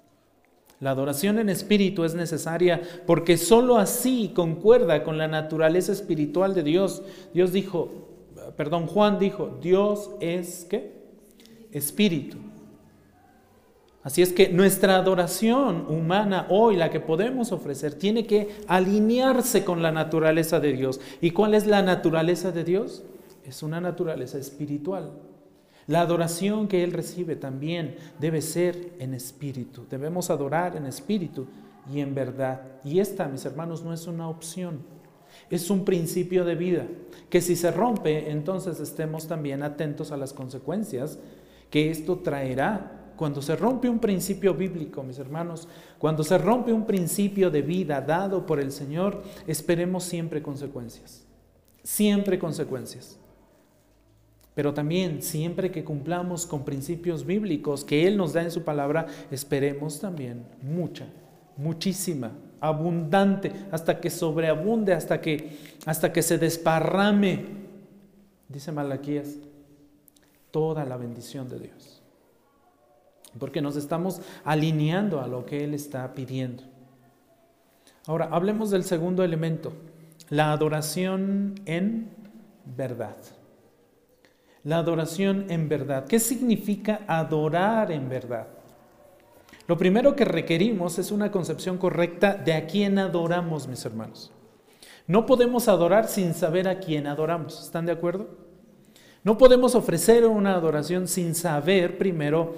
[0.80, 6.62] La adoración en espíritu es necesaria porque sólo así concuerda con la naturaleza espiritual de
[6.62, 7.02] Dios.
[7.32, 8.08] Dios dijo,
[8.56, 10.92] perdón, Juan dijo, Dios es qué?
[11.72, 12.38] Espíritu.
[14.02, 19.82] Así es que nuestra adoración humana hoy, la que podemos ofrecer, tiene que alinearse con
[19.82, 21.00] la naturaleza de Dios.
[21.22, 23.02] ¿Y cuál es la naturaleza de Dios?
[23.44, 25.12] Es una naturaleza espiritual.
[25.86, 29.86] La adoración que Él recibe también debe ser en espíritu.
[29.90, 31.46] Debemos adorar en espíritu
[31.92, 32.62] y en verdad.
[32.84, 34.80] Y esta, mis hermanos, no es una opción.
[35.50, 36.86] Es un principio de vida
[37.28, 41.18] que si se rompe, entonces estemos también atentos a las consecuencias
[41.70, 46.84] que esto traerá cuando se rompe un principio bíblico, mis hermanos, cuando se rompe un
[46.84, 51.24] principio de vida dado por el Señor, esperemos siempre consecuencias.
[51.82, 53.18] Siempre consecuencias.
[54.54, 59.06] Pero también siempre que cumplamos con principios bíblicos que Él nos da en su palabra,
[59.30, 61.06] esperemos también mucha,
[61.56, 67.44] muchísima, abundante, hasta que sobreabunde, hasta que, hasta que se desparrame,
[68.48, 69.36] dice Malaquías,
[70.50, 71.94] toda la bendición de Dios
[73.38, 76.62] porque nos estamos alineando a lo que Él está pidiendo.
[78.06, 79.72] Ahora, hablemos del segundo elemento,
[80.28, 82.10] la adoración en
[82.76, 83.16] verdad.
[84.64, 86.06] La adoración en verdad.
[86.06, 88.48] ¿Qué significa adorar en verdad?
[89.66, 94.32] Lo primero que requerimos es una concepción correcta de a quién adoramos, mis hermanos.
[95.06, 97.62] No podemos adorar sin saber a quién adoramos.
[97.62, 98.28] ¿Están de acuerdo?
[99.22, 102.56] No podemos ofrecer una adoración sin saber primero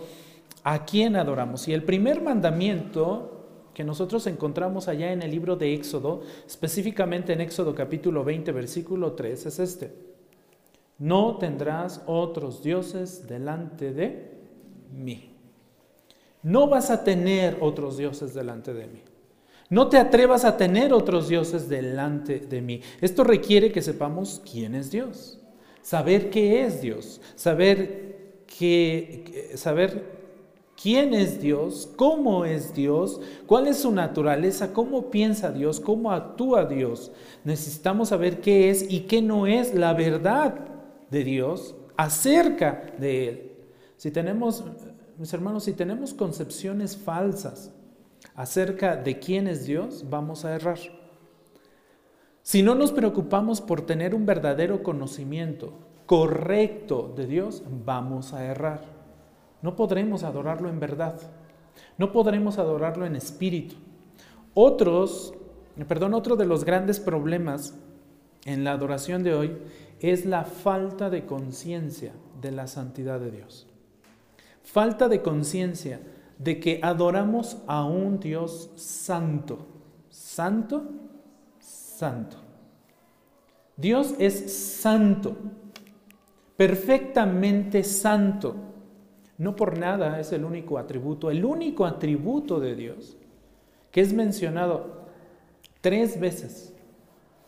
[0.69, 1.69] ¿A quién adoramos?
[1.69, 7.41] Y el primer mandamiento que nosotros encontramos allá en el libro de Éxodo, específicamente en
[7.41, 10.16] Éxodo capítulo 20, versículo 3, es este.
[10.99, 14.31] No tendrás otros dioses delante de
[14.93, 15.31] mí.
[16.43, 19.03] No vas a tener otros dioses delante de mí.
[19.69, 22.81] No te atrevas a tener otros dioses delante de mí.
[23.01, 25.41] Esto requiere que sepamos quién es Dios,
[25.83, 30.05] saber qué es Dios, saber, que, saber
[30.81, 36.65] quién es Dios, cómo es Dios, cuál es su naturaleza, cómo piensa Dios, cómo actúa
[36.65, 37.11] Dios.
[37.43, 40.76] Necesitamos saber qué es y qué no es la verdad
[41.11, 43.53] de Dios acerca de Él.
[43.97, 44.65] Si tenemos,
[45.19, 47.73] mis hermanos, si tenemos concepciones falsas
[48.35, 50.79] acerca de quién es Dios, vamos a errar.
[52.43, 55.73] Si no nos preocupamos por tener un verdadero conocimiento
[56.07, 58.83] correcto de Dios, vamos a errar.
[59.63, 61.19] No podremos adorarlo en verdad.
[61.99, 63.75] No podremos adorarlo en espíritu.
[64.55, 65.35] Otros,
[65.89, 67.75] perdón, otro de los grandes problemas
[68.45, 69.59] en la adoración de hoy
[70.01, 73.67] es la falta de conciencia de la santidad de Dios.
[74.63, 76.01] Falta de conciencia
[76.39, 79.67] de que adoramos a un Dios santo.
[80.11, 80.85] Santo,
[81.59, 82.37] santo.
[83.77, 85.37] Dios es santo,
[86.57, 88.57] perfectamente santo.
[89.39, 93.17] No por nada es el único atributo, el único atributo de Dios
[93.91, 95.07] que es mencionado
[95.81, 96.75] tres veces.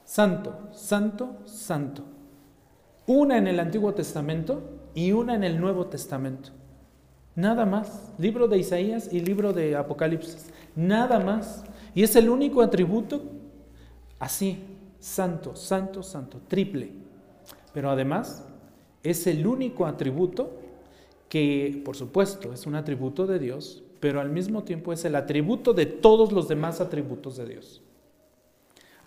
[0.05, 2.05] Santo, santo, santo.
[3.09, 4.61] Una en el Antiguo Testamento
[4.95, 6.51] y una en el Nuevo Testamento.
[7.35, 8.13] Nada más.
[8.19, 10.51] Libro de Isaías y libro de Apocalipsis.
[10.77, 11.65] Nada más.
[11.95, 13.23] Y es el único atributo
[14.19, 14.63] así,
[15.01, 16.93] santo, santo, santo, triple.
[17.73, 18.47] Pero además
[19.03, 20.59] es el único atributo
[21.31, 25.73] que, por supuesto, es un atributo de Dios, pero al mismo tiempo es el atributo
[25.73, 27.81] de todos los demás atributos de Dios.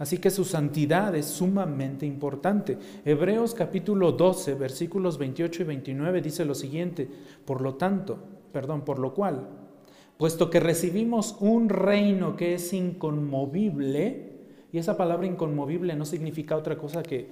[0.01, 2.75] Así que su santidad es sumamente importante.
[3.05, 7.07] Hebreos capítulo 12, versículos 28 y 29 dice lo siguiente,
[7.45, 8.17] por lo tanto,
[8.51, 9.47] perdón, por lo cual,
[10.17, 14.39] puesto que recibimos un reino que es inconmovible,
[14.73, 17.29] y esa palabra inconmovible no significa otra cosa que,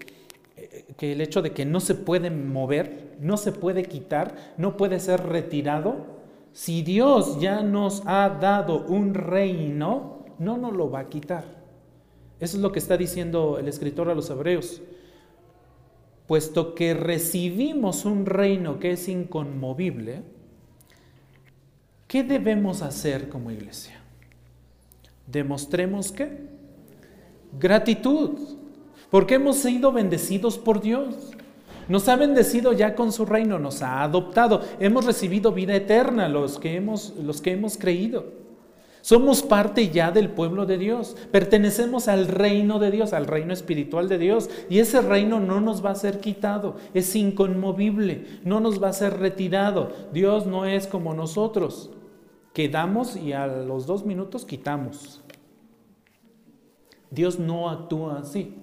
[0.56, 4.78] eh, que el hecho de que no se puede mover, no se puede quitar, no
[4.78, 6.06] puede ser retirado,
[6.54, 11.59] si Dios ya nos ha dado un reino, no nos lo va a quitar.
[12.40, 14.82] Eso es lo que está diciendo el escritor a los hebreos.
[16.28, 20.22] Puesto que recibimos un reino que es inconmovible,
[22.08, 24.00] ¿qué debemos hacer como iglesia?
[25.28, 26.48] Demostremos qué?
[27.60, 28.38] Gratitud,
[29.10, 31.16] porque hemos sido bendecidos por Dios.
[31.88, 36.60] Nos ha bendecido ya con su reino, nos ha adoptado, hemos recibido vida eterna los
[36.60, 38.39] que hemos, los que hemos creído.
[39.10, 44.08] Somos parte ya del pueblo de Dios, pertenecemos al reino de Dios, al reino espiritual
[44.08, 48.84] de Dios, y ese reino no nos va a ser quitado, es inconmovible, no nos
[48.84, 49.92] va a ser retirado.
[50.14, 51.90] Dios no es como nosotros,
[52.54, 55.24] que damos y a los dos minutos quitamos.
[57.10, 58.60] Dios no actúa así.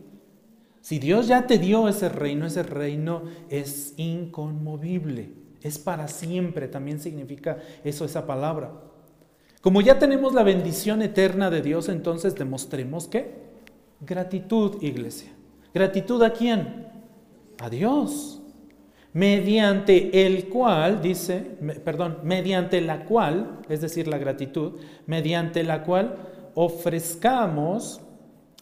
[0.81, 5.29] Si Dios ya te dio ese reino, ese reino es inconmovible,
[5.61, 8.86] es para siempre, también significa eso esa palabra.
[9.67, 13.33] Como ya tenemos la bendición eterna de Dios, entonces demostremos que
[13.99, 15.33] gratitud, iglesia.
[15.75, 16.87] ¿Gratitud a quién?
[17.59, 18.41] A Dios.
[19.13, 21.41] Mediante el cual, dice,
[21.85, 24.75] perdón, mediante la cual, es decir, la gratitud,
[25.09, 26.15] mediante la cual
[26.55, 28.01] ofrezcamos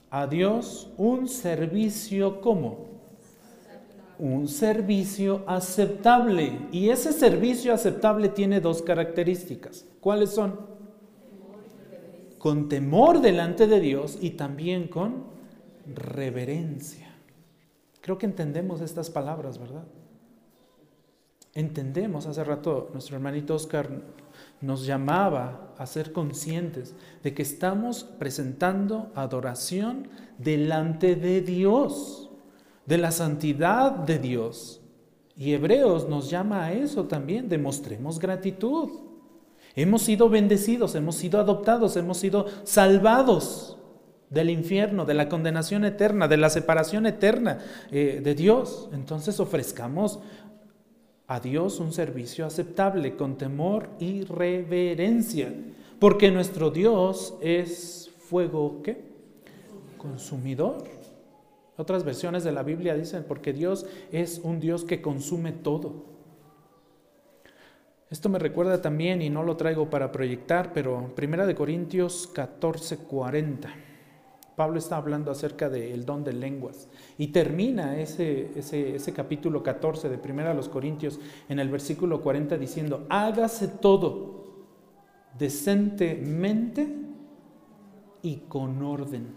[0.08, 2.94] a Dios un servicio como
[4.18, 6.60] un servicio aceptable.
[6.72, 9.84] Y ese servicio aceptable tiene dos características.
[10.00, 10.72] ¿Cuáles son?
[12.44, 15.24] Con temor delante de Dios y también con
[15.86, 17.08] reverencia.
[18.02, 19.86] Creo que entendemos estas palabras, ¿verdad?
[21.54, 23.88] Entendemos, hace rato nuestro hermanito Oscar
[24.60, 32.28] nos llamaba a ser conscientes de que estamos presentando adoración delante de Dios,
[32.84, 34.82] de la santidad de Dios.
[35.34, 39.13] Y Hebreos nos llama a eso también, demostremos gratitud.
[39.76, 43.76] Hemos sido bendecidos, hemos sido adoptados, hemos sido salvados
[44.30, 47.58] del infierno, de la condenación eterna, de la separación eterna
[47.90, 48.88] eh, de Dios.
[48.92, 50.20] Entonces ofrezcamos
[51.26, 55.52] a Dios un servicio aceptable con temor y reverencia,
[55.98, 59.02] porque nuestro Dios es fuego ¿qué?
[59.96, 60.84] consumidor.
[61.76, 66.13] Otras versiones de la Biblia dicen, porque Dios es un Dios que consume todo.
[68.10, 72.98] Esto me recuerda también, y no lo traigo para proyectar, pero Primera de Corintios 14,
[72.98, 73.74] 40.
[74.56, 76.88] Pablo está hablando acerca del don de lenguas
[77.18, 82.20] y termina ese, ese, ese capítulo 14 de Primera de los Corintios en el versículo
[82.20, 84.44] 40 diciendo, hágase todo
[85.36, 86.86] decentemente
[88.22, 89.34] y con orden.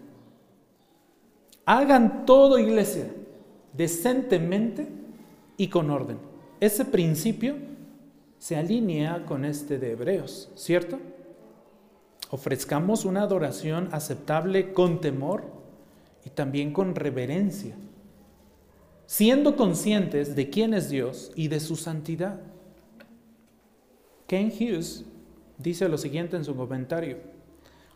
[1.65, 3.11] Hagan todo, iglesia,
[3.73, 4.87] decentemente
[5.57, 6.17] y con orden.
[6.59, 7.55] Ese principio
[8.39, 10.99] se alinea con este de Hebreos, ¿cierto?
[12.29, 15.45] Ofrezcamos una adoración aceptable con temor
[16.25, 17.75] y también con reverencia,
[19.05, 22.39] siendo conscientes de quién es Dios y de su santidad.
[24.27, 25.05] Ken Hughes
[25.57, 27.17] dice lo siguiente en su comentario,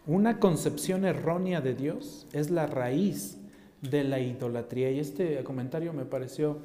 [0.07, 3.38] una concepción errónea de Dios es la raíz
[3.82, 4.91] de la idolatría.
[4.91, 6.59] Y este comentario me pareció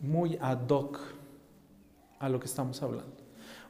[0.00, 0.98] muy ad hoc
[2.18, 3.21] a lo que estamos hablando.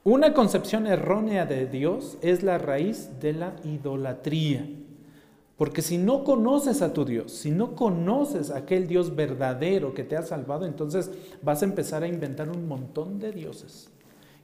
[0.05, 4.69] Una concepción errónea de Dios es la raíz de la idolatría.
[5.57, 10.03] Porque si no conoces a tu Dios, si no conoces a aquel Dios verdadero que
[10.03, 13.91] te ha salvado, entonces vas a empezar a inventar un montón de dioses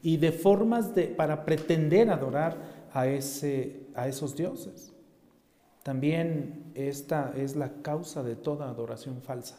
[0.01, 2.57] y de formas para pretender adorar
[2.93, 4.93] a, ese, a esos dioses.
[5.83, 9.59] También esta es la causa de toda adoración falsa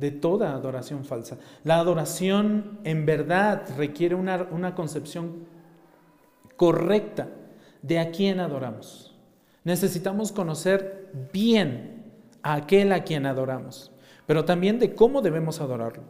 [0.00, 1.38] de toda adoración falsa.
[1.62, 5.44] La adoración en verdad requiere una, concepción
[6.56, 7.28] correcta
[7.82, 9.14] de a quién adoramos.
[9.62, 12.02] Necesitamos conocer bien
[12.42, 13.92] a aquel a quien adoramos,
[14.26, 16.02] pero también de cómo debemos adorarlo.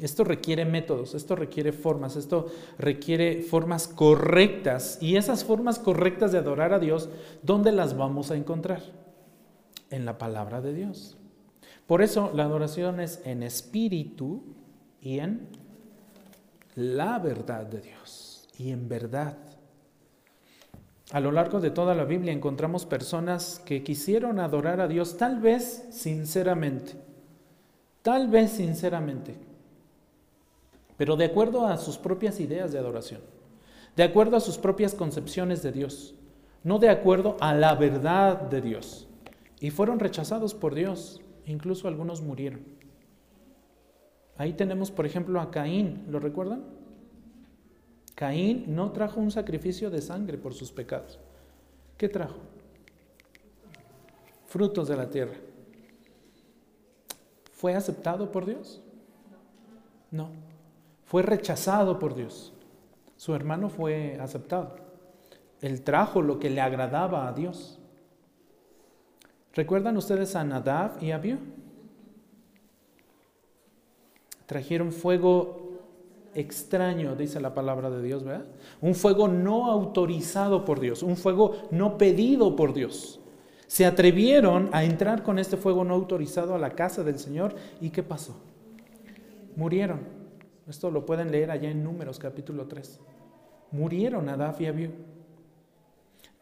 [0.00, 2.48] Esto requiere métodos, esto requiere formas, esto
[2.78, 4.98] requiere formas correctas.
[5.00, 7.08] Y esas formas correctas de adorar a Dios,
[7.42, 8.82] ¿dónde las vamos a encontrar?
[9.90, 11.16] En la palabra de Dios.
[11.86, 14.42] Por eso la adoración es en espíritu
[15.00, 15.48] y en
[16.74, 18.48] la verdad de Dios.
[18.58, 19.36] Y en verdad.
[21.12, 25.38] A lo largo de toda la Biblia encontramos personas que quisieron adorar a Dios tal
[25.38, 26.94] vez sinceramente,
[28.02, 29.36] tal vez sinceramente,
[30.96, 33.20] pero de acuerdo a sus propias ideas de adoración,
[33.96, 36.14] de acuerdo a sus propias concepciones de Dios,
[36.62, 39.06] no de acuerdo a la verdad de Dios.
[39.60, 42.60] Y fueron rechazados por Dios, incluso algunos murieron.
[44.36, 46.64] Ahí tenemos, por ejemplo, a Caín, ¿lo recuerdan?
[48.14, 51.18] Caín no trajo un sacrificio de sangre por sus pecados.
[51.96, 52.38] ¿Qué trajo?
[54.46, 55.34] Frutos de la tierra.
[57.52, 58.82] ¿Fue aceptado por Dios?
[60.10, 60.30] No.
[61.06, 62.52] Fue rechazado por Dios.
[63.16, 64.76] Su hermano fue aceptado.
[65.60, 67.78] Él trajo lo que le agradaba a Dios.
[69.54, 71.38] ¿Recuerdan ustedes a Nadab y Abiú?
[74.46, 75.64] Trajeron fuego
[76.34, 78.46] extraño, dice la palabra de Dios, ¿verdad?
[78.80, 83.20] Un fuego no autorizado por Dios, un fuego no pedido por Dios.
[83.68, 87.90] Se atrevieron a entrar con este fuego no autorizado a la casa del Señor y
[87.90, 88.36] ¿qué pasó?
[89.56, 90.00] Murieron.
[90.68, 93.00] Esto lo pueden leer allá en Números capítulo 3.
[93.70, 94.90] Murieron Adaf y Abiú.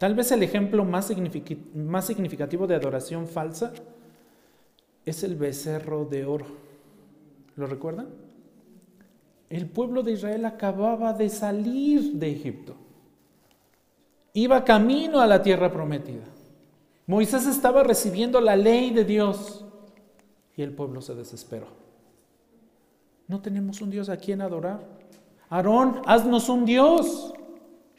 [0.03, 3.71] Tal vez el ejemplo más significativo de adoración falsa
[5.05, 6.45] es el becerro de oro.
[7.55, 8.09] ¿Lo recuerdan?
[9.49, 12.75] El pueblo de Israel acababa de salir de Egipto.
[14.33, 16.25] Iba camino a la tierra prometida.
[17.07, 19.63] Moisés estaba recibiendo la ley de Dios
[20.57, 21.67] y el pueblo se desesperó.
[23.29, 24.81] No tenemos un Dios a quien adorar.
[25.47, 27.33] Aarón, haznos un Dios.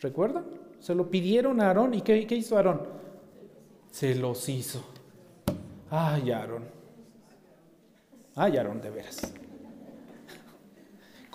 [0.02, 0.63] ¿Recuerdan?
[0.84, 2.82] Se lo pidieron a Aarón y ¿qué, qué hizo Aarón?
[3.90, 4.84] Se los hizo.
[5.90, 6.64] Ay, Aarón.
[8.34, 9.32] Ay, Aarón, de veras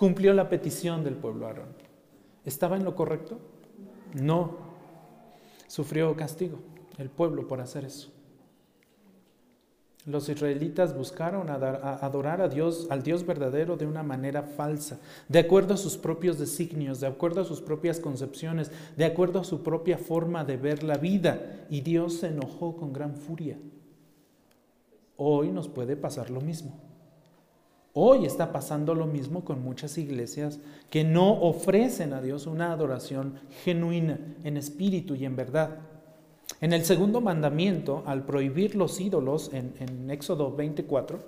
[0.00, 1.74] cumplió la petición del pueblo Aarón.
[2.46, 3.38] ¿Estaba en lo correcto?
[4.14, 4.56] No.
[5.66, 6.58] Sufrió castigo
[6.96, 8.10] el pueblo por hacer eso.
[10.06, 14.98] Los israelitas buscaron adorar a Dios, al Dios verdadero de una manera falsa,
[15.28, 19.44] de acuerdo a sus propios designios, de acuerdo a sus propias concepciones, de acuerdo a
[19.44, 21.66] su propia forma de ver la vida.
[21.68, 23.58] Y Dios se enojó con gran furia.
[25.16, 26.80] Hoy nos puede pasar lo mismo.
[27.92, 33.34] Hoy está pasando lo mismo con muchas iglesias que no ofrecen a Dios una adoración
[33.64, 35.89] genuina en espíritu y en verdad.
[36.60, 41.18] En el segundo mandamiento, al prohibir los ídolos en, Éxodo 24,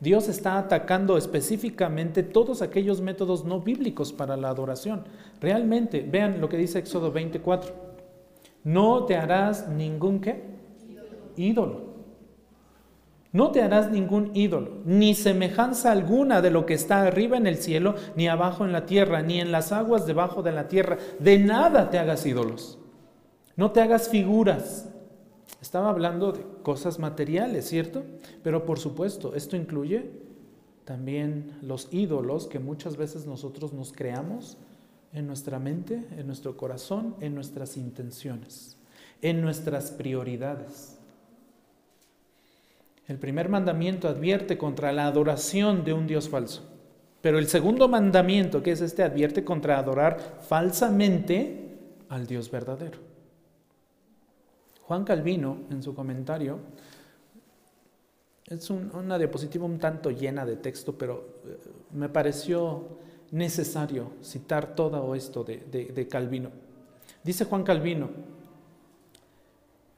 [0.00, 5.04] Dios está atacando específicamente todos aquellos métodos no bíblicos para la adoración.
[5.40, 7.72] Realmente, vean lo que dice Éxodo 24.
[8.64, 10.42] No te harás ningún qué?
[11.36, 11.86] Ídolo.
[13.30, 17.58] No te harás ningún ídolo, ni semejanza alguna de lo que está arriba en el
[17.58, 20.96] cielo, ni abajo en la tierra, ni en las aguas debajo de la tierra.
[21.18, 22.78] De nada te hagas ídolos.
[23.56, 24.88] No te hagas figuras.
[25.62, 28.04] Estaba hablando de cosas materiales, ¿cierto?
[28.42, 30.10] Pero por supuesto, esto incluye
[30.84, 34.58] también los ídolos que muchas veces nosotros nos creamos
[35.12, 38.76] en nuestra mente, en nuestro corazón, en nuestras intenciones,
[39.22, 40.98] en nuestras prioridades.
[43.08, 46.62] El primer mandamiento advierte contra la adoración de un Dios falso.
[47.22, 51.78] Pero el segundo mandamiento, que es este, advierte contra adorar falsamente
[52.08, 53.15] al Dios verdadero.
[54.86, 56.58] Juan Calvino, en su comentario,
[58.46, 61.58] es una diapositiva un tanto llena de texto, pero eh,
[61.92, 62.84] me pareció
[63.32, 66.50] necesario citar todo esto de Calvino.
[67.24, 68.10] Dice Juan Calvino,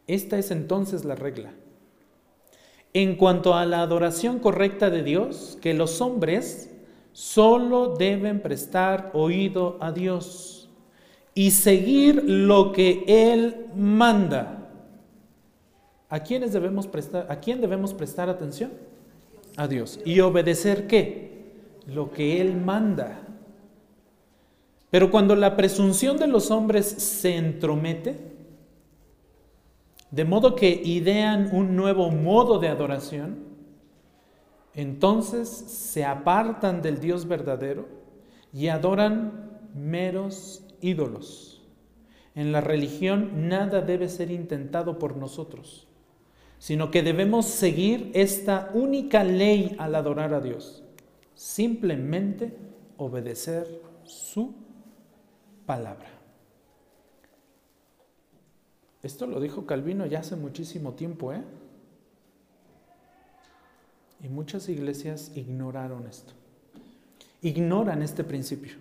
[0.06, 1.52] esta es entonces la regla
[2.94, 6.70] en cuanto a la adoración correcta de Dios, que los hombres
[7.12, 10.68] solo deben prestar oído a Dios
[11.34, 14.57] y seguir lo que Él manda.
[16.08, 18.72] ¿A quiénes debemos prestar, a quién debemos prestar atención?
[19.56, 20.00] A Dios.
[20.04, 21.52] ¿Y obedecer qué?
[21.86, 23.20] Lo que Él manda.
[24.90, 28.16] Pero cuando la presunción de los hombres se entromete,
[30.10, 33.48] de modo que idean un nuevo modo de adoración,
[34.74, 37.86] entonces se apartan del Dios verdadero
[38.52, 41.62] y adoran meros ídolos.
[42.34, 45.87] En la religión nada debe ser intentado por nosotros,
[46.58, 50.82] sino que debemos seguir esta única ley al adorar a Dios.
[51.34, 52.56] Simplemente
[52.96, 54.54] obedecer su
[55.66, 56.08] palabra.
[59.02, 61.42] Esto lo dijo Calvino ya hace muchísimo tiempo, ¿eh?
[64.20, 66.32] Y muchas iglesias ignoraron esto.
[67.40, 68.72] Ignoran este principio.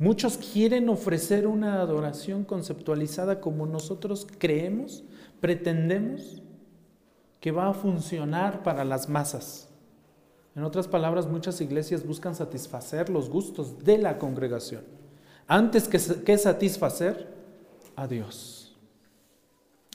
[0.00, 5.04] Muchos quieren ofrecer una adoración conceptualizada como nosotros creemos,
[5.40, 6.42] pretendemos
[7.40, 9.68] que va a funcionar para las masas.
[10.54, 14.82] En otras palabras, muchas iglesias buscan satisfacer los gustos de la congregación
[15.50, 17.26] antes que, que satisfacer
[17.96, 18.78] a Dios.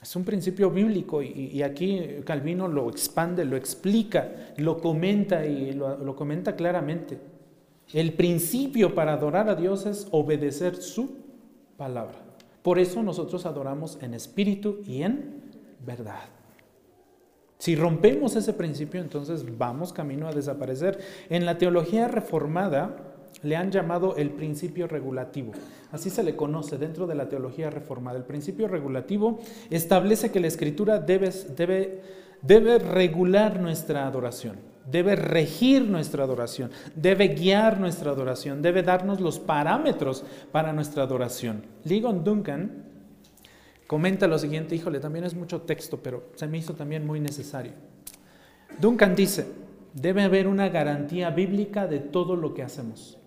[0.02, 5.98] Es un principio bíblico y, aquí Calvino lo expande, lo explica, lo comenta y lo,
[5.98, 7.20] lo comenta claramente.
[7.93, 11.16] El principio para adorar a Dios es obedecer su
[11.78, 12.18] palabra.
[12.62, 15.41] Por eso nosotros adoramos en espíritu y en
[15.84, 16.35] verdad.
[17.66, 20.99] Si rompemos ese principio, entonces vamos camino a desaparecer.
[21.32, 22.95] En la teología reformada,
[23.41, 25.51] le han llamado el principio regulativo.
[25.91, 28.20] Así se le conoce dentro de la teología reformada.
[28.20, 29.39] El principio regulativo
[29.72, 31.32] establece que la escritura debe,
[32.78, 40.24] regular nuestra adoración, debe regir nuestra adoración, debe guiar nuestra adoración, debe darnos los parámetros
[40.51, 41.63] para nuestra adoración.
[41.84, 42.85] Ligon Duncan
[43.88, 47.74] comenta lo siguiente, híjole, también es mucho texto, pero se me hizo también muy necesario.
[48.80, 49.46] Duncan dice,
[49.94, 53.18] debe haber una garantía bíblica de todo lo que hacemos.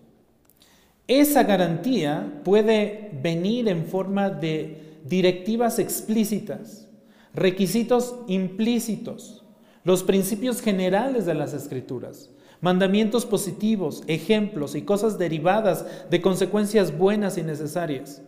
[1.07, 6.87] Esa garantía puede venir en forma de directivas explícitas,
[7.33, 9.43] requisitos implícitos,
[9.83, 12.29] los principios generales de las escrituras,
[12.61, 18.21] mandamientos positivos, ejemplos y cosas derivadas de consecuencias buenas y necesarias.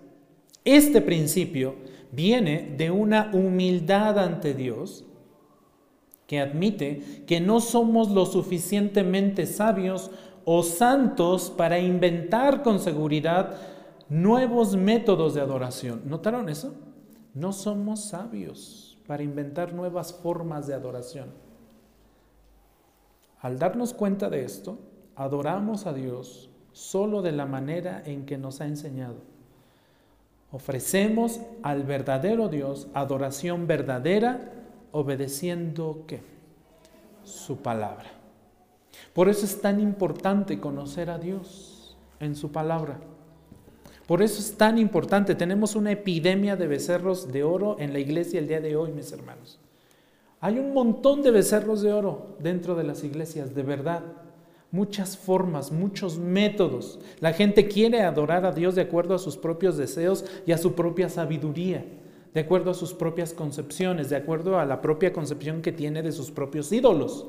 [0.64, 1.76] Este principio
[2.12, 5.06] viene de una humildad ante Dios
[6.28, 10.12] que admite que no somos lo suficientemente sabios
[10.46, 13.56] o santos para inventar con seguridad
[14.08, 16.04] nuevos métodos de adoración.
[16.06, 16.76] ¿Notaron eso?
[17.34, 21.30] No somos sabios para inventar nuevas formas de adoración.
[23.40, 24.78] Al darnos cuenta de esto,
[25.16, 29.31] adoramos a Dios solo de la manera en que nos ha enseñado.
[30.52, 34.52] Ofrecemos al verdadero Dios adoración verdadera,
[34.92, 36.22] obedeciendo qué?
[37.24, 38.12] Su palabra.
[39.14, 43.00] Por eso es tan importante conocer a Dios en su palabra.
[44.08, 45.36] Por eso es tan importante.
[45.36, 49.12] Tenemos una epidemia de becerros de oro en la iglesia el día de hoy, mis
[49.14, 49.58] hermanos.
[50.42, 54.04] Hay un montón de becerros de oro dentro de las iglesias, de verdad.
[54.72, 57.00] Muchas formas, muchos métodos.
[57.20, 60.76] La gente quiere adorar a Dios de acuerdo a sus propios deseos y a su
[60.76, 61.86] propia sabiduría,
[62.34, 66.14] de acuerdo a sus propias concepciones, de acuerdo a la propia concepción que tiene de
[66.14, 67.28] sus propios ídolos.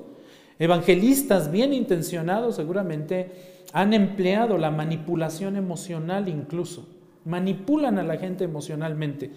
[0.61, 3.33] Evangelistas bien intencionados seguramente
[3.73, 6.87] han empleado la manipulación emocional incluso.
[7.25, 9.33] Manipulan a la gente emocionalmente.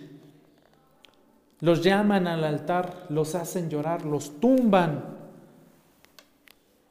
[1.62, 5.15] Los llaman al altar, los hacen llorar, los tumban.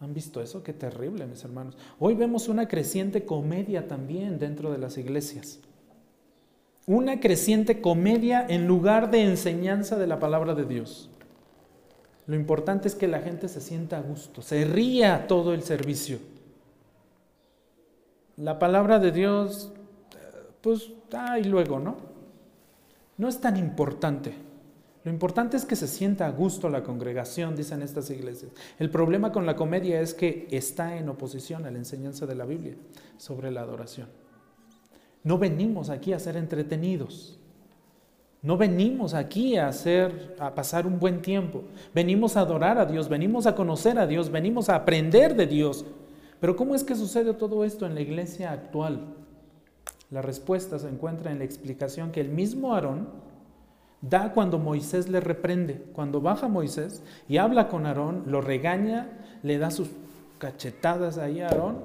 [0.04, 0.62] ¿Han visto eso?
[0.62, 1.78] Qué terrible, mis hermanos.
[1.98, 5.60] Hoy vemos una creciente comedia también dentro de las iglesias.
[6.86, 11.08] Una creciente comedia en lugar de enseñanza de la palabra de Dios.
[12.26, 16.18] Lo importante es que la gente se sienta a gusto, se ría todo el servicio.
[18.36, 19.72] La palabra de Dios,
[20.60, 21.96] pues, ah, y luego, ¿no?
[23.16, 24.34] No es tan importante.
[25.04, 28.52] Lo importante es que se sienta a gusto la congregación, dicen estas iglesias.
[28.78, 32.46] El problema con la comedia es que está en oposición a la enseñanza de la
[32.46, 32.74] Biblia
[33.18, 34.08] sobre la adoración.
[35.22, 37.38] No venimos aquí a ser entretenidos.
[38.40, 41.64] No venimos aquí a hacer, a pasar un buen tiempo.
[41.94, 45.84] Venimos a adorar a Dios, venimos a conocer a Dios, venimos a aprender de Dios.
[46.40, 49.00] Pero ¿cómo es que sucede todo esto en la iglesia actual?
[50.10, 53.08] La respuesta se encuentra en la explicación que el mismo Aarón
[54.08, 55.82] da cuando Moisés le reprende.
[55.92, 59.08] Cuando baja Moisés y habla con Aarón, lo regaña,
[59.42, 59.88] le da sus
[60.38, 61.78] cachetadas ahí a Aarón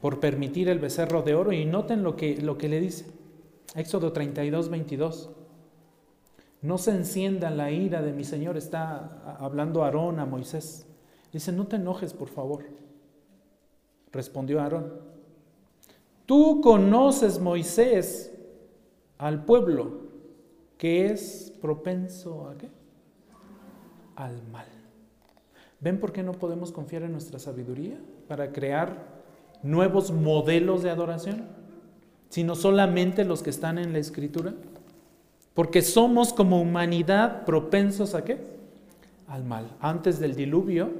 [0.00, 3.06] por permitir el becerro de oro y noten lo que, lo que le dice.
[3.74, 5.30] Éxodo 32, 22.
[6.62, 10.86] No se encienda la ira de mi Señor, está hablando Aarón a Moisés.
[11.32, 12.64] Dice, no te enojes, por favor.
[14.12, 14.92] Respondió Aarón,
[16.26, 18.32] tú conoces, Moisés,
[19.16, 20.01] al pueblo
[20.82, 22.68] que es propenso a qué?
[24.16, 24.66] Al mal.
[25.78, 29.22] ¿Ven por qué no podemos confiar en nuestra sabiduría para crear
[29.62, 31.44] nuevos modelos de adoración?
[32.30, 34.54] Sino solamente los que están en la escritura.
[35.54, 38.38] Porque somos como humanidad propensos a qué?
[39.28, 39.76] Al mal.
[39.78, 40.90] Antes del diluvio,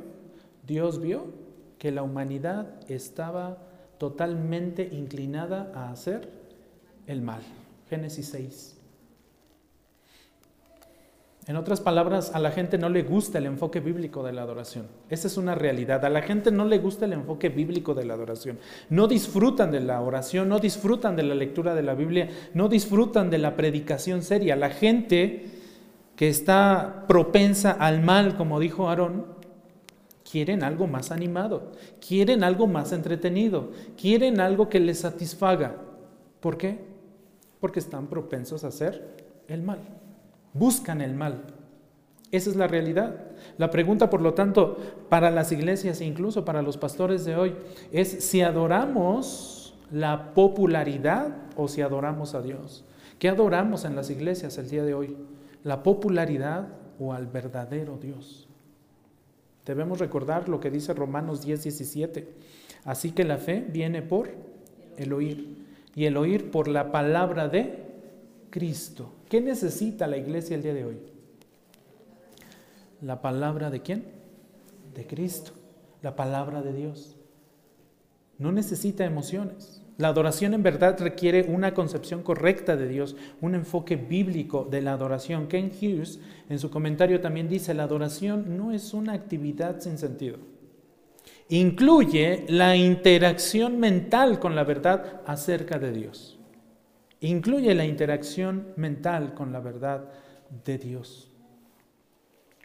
[0.65, 1.25] Dios vio
[1.81, 3.59] que la humanidad estaba
[3.99, 6.31] totalmente inclinada a hacer
[7.09, 7.43] el mal.
[7.91, 8.79] Génesis 6.
[11.49, 14.87] En otras palabras, a la gente no le gusta el enfoque bíblico de la adoración.
[15.11, 16.05] Esa es una realidad.
[16.05, 18.61] A la gente no le gusta el enfoque bíblico de la adoración.
[18.91, 23.29] No disfrutan de la oración, no disfrutan de la lectura de la Biblia, no disfrutan
[23.29, 24.55] de la predicación seria.
[24.55, 25.47] La gente
[26.15, 29.27] que está propensa al mal, como dijo Aarón,
[30.31, 31.73] quieren algo más animado,
[32.07, 35.75] quieren algo más entretenido, quieren algo que les satisfaga.
[36.39, 36.79] ¿Por qué?
[37.59, 39.17] Porque están propensos a hacer
[39.49, 40.02] el mal
[40.53, 41.43] buscan el mal.
[42.31, 43.27] Esa es la realidad.
[43.59, 44.79] La pregunta, por lo tanto,
[45.09, 47.55] para las iglesias e incluso para los pastores de hoy
[47.93, 52.85] es si adoramos la popularidad o si adoramos a Dios.
[53.19, 55.17] ¿Qué adoramos en las iglesias el día de hoy?
[55.63, 58.49] ¿La popularidad o al verdadero Dios?
[59.67, 62.29] Debemos recordar lo que dice Romanos 10, 17.
[62.85, 64.31] Así que la fe viene por
[64.97, 67.85] el oír y el oír por la palabra de
[68.51, 69.13] Cristo.
[69.33, 70.99] ¿Qué necesita la iglesia el día de hoy?
[73.01, 74.05] La palabra de quién?
[74.95, 75.53] De Cristo,
[76.03, 77.17] la palabra de Dios.
[78.37, 79.81] No necesita emociones.
[79.97, 84.93] La adoración en verdad requiere una concepción correcta de Dios, un enfoque bíblico de la
[84.93, 85.47] adoración.
[85.47, 86.21] Ken Hughes
[86.51, 90.37] en su comentario también dice, la adoración no es una actividad sin sentido.
[91.49, 96.39] Incluye la interacción mental con la verdad acerca de Dios
[97.23, 100.05] incluye la interacción mental con la verdad
[100.65, 101.33] de Dios.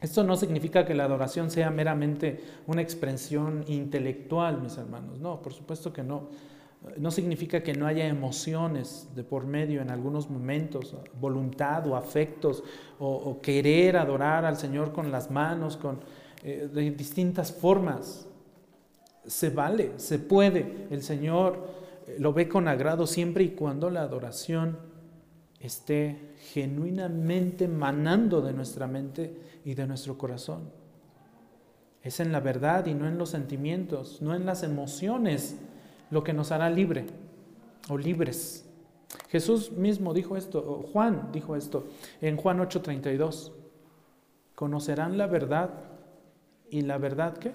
[0.01, 5.19] Esto no significa que la adoración sea meramente una expresión intelectual, mis hermanos.
[5.19, 6.27] No, por supuesto que no.
[6.97, 12.63] No significa que no haya emociones de por medio en algunos momentos, voluntad o afectos,
[12.99, 15.99] o, querer adorar al Señor con las manos, con,
[16.43, 18.27] eh, de distintas formas.
[19.25, 20.87] Se vale, se puede.
[20.91, 21.67] El Señor
[22.19, 24.77] lo ve con agrado siempre y cuando la adoración
[25.59, 30.69] esté genuinamente manando de nuestra mente y de nuestro corazón.
[32.01, 35.57] Es en la verdad y no en los sentimientos, no en las emociones
[36.09, 37.05] lo que nos hará libre
[37.89, 38.65] o libres.
[39.29, 41.87] Jesús mismo dijo esto, Juan dijo esto
[42.21, 43.51] en Juan 8:32.
[44.55, 45.71] Conocerán la verdad
[46.69, 47.53] y la verdad qué?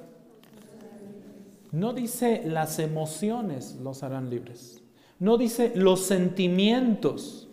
[1.72, 4.82] No dice las emociones los harán libres.
[5.18, 7.48] No dice los sentimientos.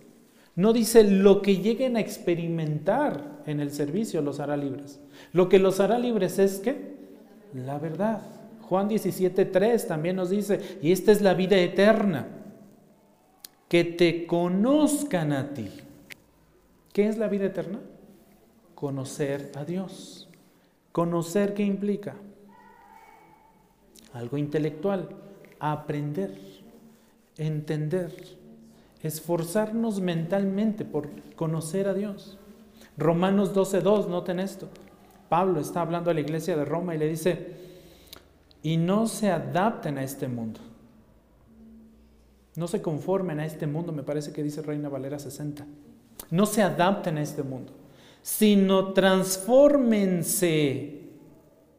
[0.56, 5.00] No dice lo que lleguen a experimentar en el servicio los hará libres.
[5.32, 6.98] Lo que los hará libres es que
[7.54, 8.22] la verdad.
[8.62, 12.28] Juan 17:3 también nos dice, y esta es la vida eterna,
[13.68, 15.70] que te conozcan a ti.
[16.94, 17.80] ¿Qué es la vida eterna?
[18.76, 20.30] Conocer a Dios.
[20.92, 22.16] ¿Conocer qué implica?
[24.14, 25.10] Algo intelectual,
[25.60, 26.40] aprender,
[27.38, 28.12] entender,
[29.02, 32.38] esforzarnos mentalmente por conocer a Dios.
[32.98, 34.68] Romanos 12.2, noten esto.
[35.30, 37.54] Pablo está hablando a la iglesia de Roma y le dice,
[38.62, 40.60] y no se adapten a este mundo.
[42.56, 45.66] No se conformen a este mundo, me parece que dice Reina Valera 60.
[46.32, 47.72] No se adapten a este mundo,
[48.22, 50.98] sino transfórmense.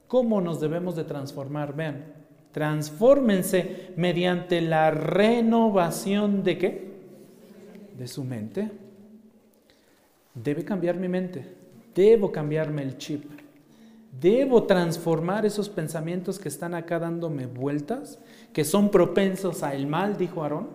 [0.08, 1.76] ¿Cómo nos debemos de transformar?
[1.76, 2.19] Vean,
[2.52, 6.90] Transfórmense mediante la renovación de qué?
[7.96, 8.70] De su mente.
[10.34, 11.44] Debe cambiar mi mente.
[11.94, 13.24] Debo cambiarme el chip.
[14.18, 18.18] Debo transformar esos pensamientos que están acá dándome vueltas,
[18.52, 20.68] que son propensos al mal, dijo Aarón,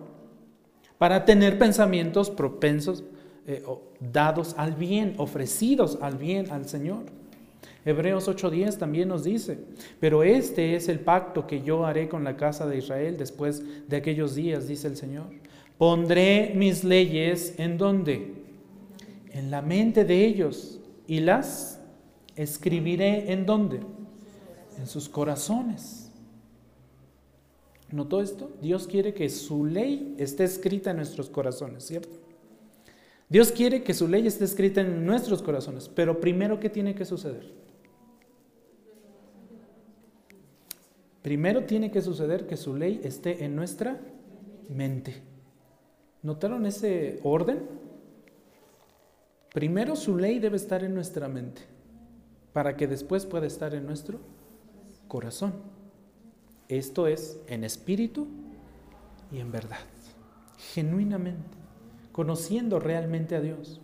[0.96, 3.04] para tener pensamientos propensos,
[3.46, 3.62] eh,
[4.00, 7.04] dados al bien, ofrecidos al bien al Señor.
[7.86, 9.60] Hebreos 8:10 también nos dice,
[10.00, 13.96] pero este es el pacto que yo haré con la casa de Israel después de
[13.96, 15.26] aquellos días, dice el Señor.
[15.78, 18.34] Pondré mis leyes en dónde?
[19.30, 21.78] En la mente de ellos y las
[22.34, 23.78] escribiré en dónde?
[24.78, 26.10] En sus corazones.
[27.92, 28.50] ¿Notó esto?
[28.60, 32.18] Dios quiere que su ley esté escrita en nuestros corazones, ¿cierto?
[33.28, 37.04] Dios quiere que su ley esté escrita en nuestros corazones, pero primero, ¿qué tiene que
[37.04, 37.65] suceder?
[41.26, 43.98] Primero tiene que suceder que su ley esté en nuestra
[44.68, 45.24] mente.
[46.22, 47.66] ¿Notaron ese orden?
[49.52, 51.62] Primero su ley debe estar en nuestra mente
[52.52, 54.20] para que después pueda estar en nuestro
[55.08, 55.54] corazón.
[56.68, 58.28] Esto es en espíritu
[59.32, 59.80] y en verdad,
[60.74, 61.58] genuinamente,
[62.12, 63.80] conociendo realmente a Dios.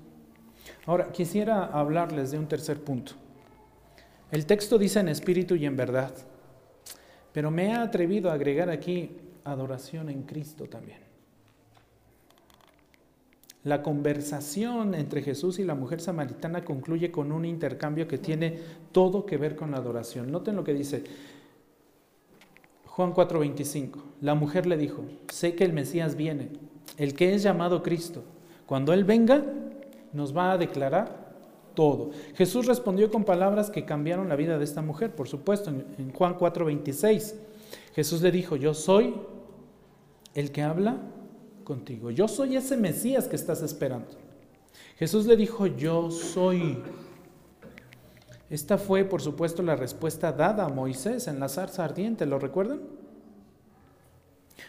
[0.86, 3.14] Ahora, quisiera hablarles de un tercer punto.
[4.30, 6.14] El texto dice en espíritu y en verdad,
[7.32, 9.10] pero me he atrevido a agregar aquí
[9.44, 11.00] adoración en Cristo también.
[13.64, 18.58] La conversación entre Jesús y la mujer samaritana concluye con un intercambio que tiene
[18.90, 20.32] todo que ver con la adoración.
[20.32, 21.04] Noten lo que dice
[22.86, 24.02] Juan 4:25.
[24.20, 26.50] La mujer le dijo, sé que el Mesías viene,
[26.98, 28.24] el que es llamado Cristo.
[28.66, 29.44] Cuando Él venga,
[30.12, 31.21] nos va a declarar
[31.74, 32.10] todo.
[32.34, 36.38] Jesús respondió con palabras que cambiaron la vida de esta mujer, por supuesto, en Juan
[36.38, 37.34] 4:26.
[37.94, 39.14] Jesús le dijo, yo soy
[40.34, 40.96] el que habla
[41.64, 42.10] contigo.
[42.10, 44.08] Yo soy ese Mesías que estás esperando.
[44.96, 46.78] Jesús le dijo, yo soy.
[48.50, 52.80] Esta fue, por supuesto, la respuesta dada a Moisés en la zarza ardiente, ¿lo recuerdan?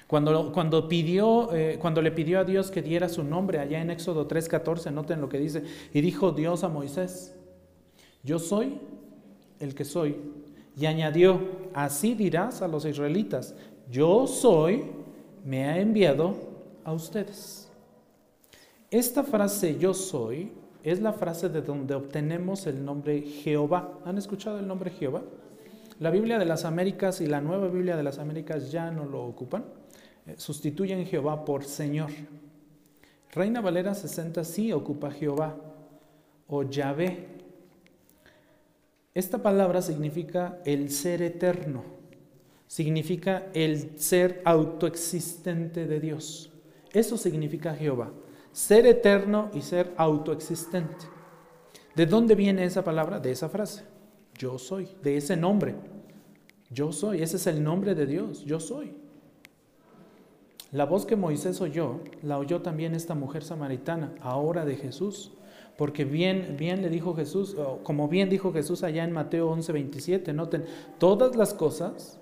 [0.07, 3.89] Cuando, cuando, pidió, eh, cuando le pidió a Dios que diera su nombre, allá en
[3.91, 5.63] Éxodo 3:14, noten lo que dice,
[5.93, 7.35] y dijo Dios a Moisés,
[8.23, 8.79] yo soy
[9.59, 10.15] el que soy.
[10.75, 11.39] Y añadió,
[11.73, 13.55] así dirás a los israelitas,
[13.91, 14.85] yo soy,
[15.45, 16.35] me ha enviado
[16.83, 17.69] a ustedes.
[18.89, 20.51] Esta frase yo soy
[20.83, 23.99] es la frase de donde obtenemos el nombre Jehová.
[24.05, 25.21] ¿Han escuchado el nombre Jehová?
[26.03, 29.23] La Biblia de las Américas y la nueva Biblia de las Américas ya no lo
[29.23, 29.63] ocupan.
[30.27, 32.09] Eh, sustituyen Jehová por Señor.
[33.31, 35.55] Reina Valera 60 sí ocupa Jehová
[36.49, 37.27] o Yahvé.
[39.13, 41.85] Esta palabra significa el ser eterno,
[42.67, 46.51] significa el ser autoexistente de Dios.
[46.91, 48.11] Eso significa Jehová,
[48.51, 51.05] ser eterno y ser autoexistente.
[51.95, 53.21] ¿De dónde viene esa palabra?
[53.21, 53.85] De esa frase.
[54.37, 55.92] Yo soy, de ese nombre.
[56.73, 58.93] Yo soy, ese es el nombre de Dios, yo soy.
[60.71, 65.31] La voz que Moisés oyó, la oyó también esta mujer samaritana, ahora de Jesús.
[65.77, 70.33] Porque bien, bien le dijo Jesús, como bien dijo Jesús allá en Mateo 11, 27,
[70.33, 70.65] noten,
[70.97, 72.19] todas las cosas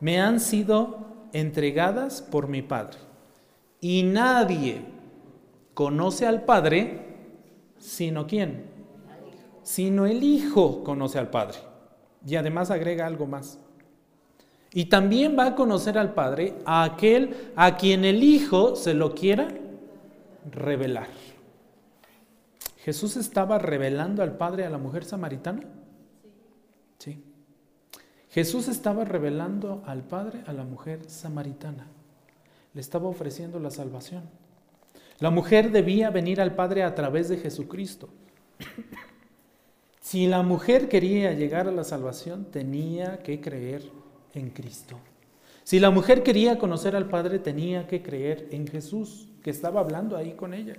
[0.00, 0.98] me han sido
[1.32, 2.98] entregadas por mi Padre.
[3.80, 4.82] Y nadie
[5.74, 7.14] conoce al Padre
[7.78, 8.66] sino quién?
[9.62, 11.58] Sino el Hijo conoce al Padre.
[12.26, 13.58] Y además agrega algo más.
[14.74, 19.14] Y también va a conocer al Padre a aquel a quien el Hijo se lo
[19.14, 19.48] quiera
[20.50, 21.08] revelar.
[22.78, 25.62] ¿Jesús estaba revelando al Padre a la mujer samaritana?
[26.98, 27.22] Sí.
[28.28, 31.86] Jesús estaba revelando al Padre a la mujer samaritana
[32.74, 34.24] le estaba ofreciendo la salvación.
[35.20, 38.08] La mujer debía venir al Padre a través de Jesucristo.
[40.00, 43.90] Si la mujer quería llegar a la salvación, tenía que creer
[44.34, 44.98] en Cristo.
[45.62, 50.16] Si la mujer quería conocer al Padre, tenía que creer en Jesús, que estaba hablando
[50.16, 50.74] ahí con ella.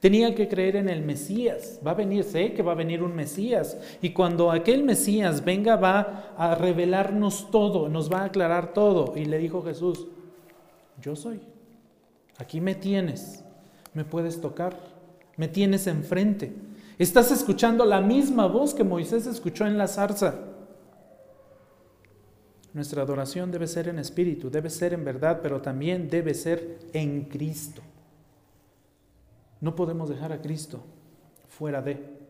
[0.00, 1.80] Tenía que creer en el Mesías.
[1.86, 3.78] Va a venir, sé que va a venir un Mesías.
[4.02, 9.14] Y cuando aquel Mesías venga, va a revelarnos todo, nos va a aclarar todo.
[9.16, 10.06] Y le dijo Jesús,
[11.00, 11.40] yo soy.
[12.38, 13.44] Aquí me tienes,
[13.94, 14.76] me puedes tocar,
[15.36, 16.52] me tienes enfrente.
[16.98, 20.34] Estás escuchando la misma voz que Moisés escuchó en la zarza.
[22.74, 27.22] Nuestra adoración debe ser en espíritu, debe ser en verdad, pero también debe ser en
[27.22, 27.80] Cristo.
[29.60, 30.84] No podemos dejar a Cristo
[31.48, 32.24] fuera de.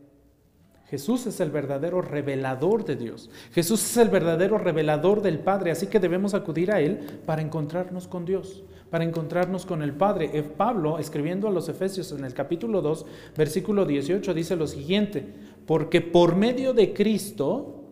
[0.86, 3.30] Jesús es el verdadero revelador de Dios.
[3.52, 8.06] Jesús es el verdadero revelador del Padre, así que debemos acudir a Él para encontrarnos
[8.06, 10.30] con Dios, para encontrarnos con el Padre.
[10.34, 15.24] Eh, Pablo, escribiendo a los Efesios en el capítulo 2, versículo 18, dice lo siguiente,
[15.66, 17.83] porque por medio de Cristo,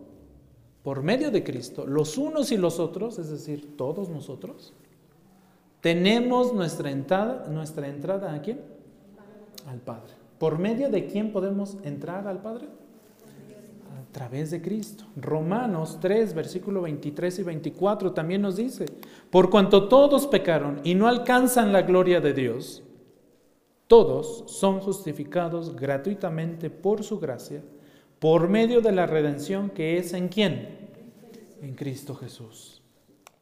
[0.83, 4.73] por medio de Cristo, los unos y los otros, es decir, todos nosotros,
[5.81, 8.61] tenemos nuestra entrada, nuestra entrada a quién?
[9.67, 10.13] Al Padre.
[10.37, 12.67] ¿Por medio de quién podemos entrar al Padre?
[14.13, 15.05] través de Cristo.
[15.17, 18.85] Romanos 3, versículo 23 y 24 también nos dice,
[19.29, 22.83] por cuanto todos pecaron y no alcanzan la gloria de Dios,
[23.87, 27.63] todos son justificados gratuitamente por su gracia,
[28.23, 30.79] por medio de la redención que es en quién?
[31.61, 32.81] En Cristo Jesús.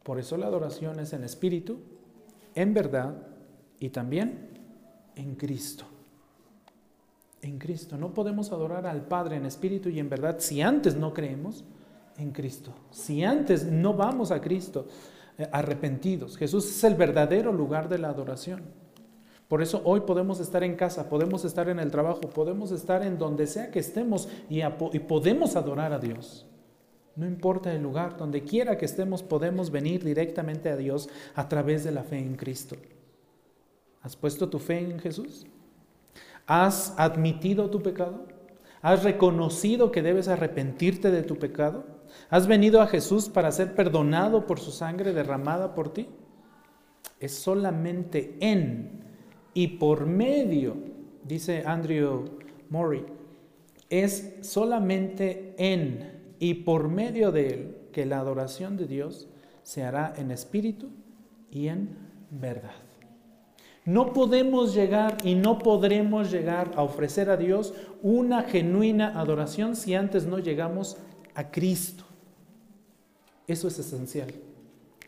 [0.02, 1.78] Por eso la adoración es en espíritu,
[2.56, 3.14] en verdad
[3.80, 4.50] y también
[5.16, 5.86] en Cristo
[7.42, 7.98] en Cristo.
[7.98, 11.64] No podemos adorar al Padre en espíritu y en verdad si antes no creemos
[12.18, 14.88] en Cristo, si antes no vamos a Cristo
[15.38, 16.38] eh, arrepentidos.
[16.38, 18.62] Jesús es el verdadero lugar de la adoración.
[19.52, 23.18] Por eso hoy podemos estar en casa, podemos estar en el trabajo, podemos estar en
[23.18, 24.62] donde sea que estemos y,
[25.00, 26.48] podemos adorar a Dios.
[27.18, 31.84] No importa el lugar, donde quiera que estemos, podemos venir directamente a Dios a través
[31.84, 32.78] de la fe en Cristo.
[34.02, 35.46] ¿Has puesto tu fe en Jesús?
[36.48, 38.28] ¿Has admitido tu pecado?
[38.82, 41.84] ¿Has reconocido que debes arrepentirte de tu pecado?
[42.30, 46.08] ¿Has venido a Jesús para ser perdonado por su sangre derramada por ti?
[47.20, 49.11] Es solamente en
[49.54, 50.76] y por medio,
[51.24, 52.26] dice Andrew
[52.70, 53.06] Murray,
[53.90, 59.28] es solamente en y por medio de él que la adoración de Dios
[59.64, 60.90] se hará en espíritu
[61.52, 61.90] y en
[62.30, 62.72] verdad.
[63.84, 69.96] No podemos llegar y no podremos llegar a ofrecer a Dios una genuina adoración si
[69.96, 70.98] antes no llegamos
[71.34, 72.04] a Cristo.
[73.48, 74.32] Eso es esencial.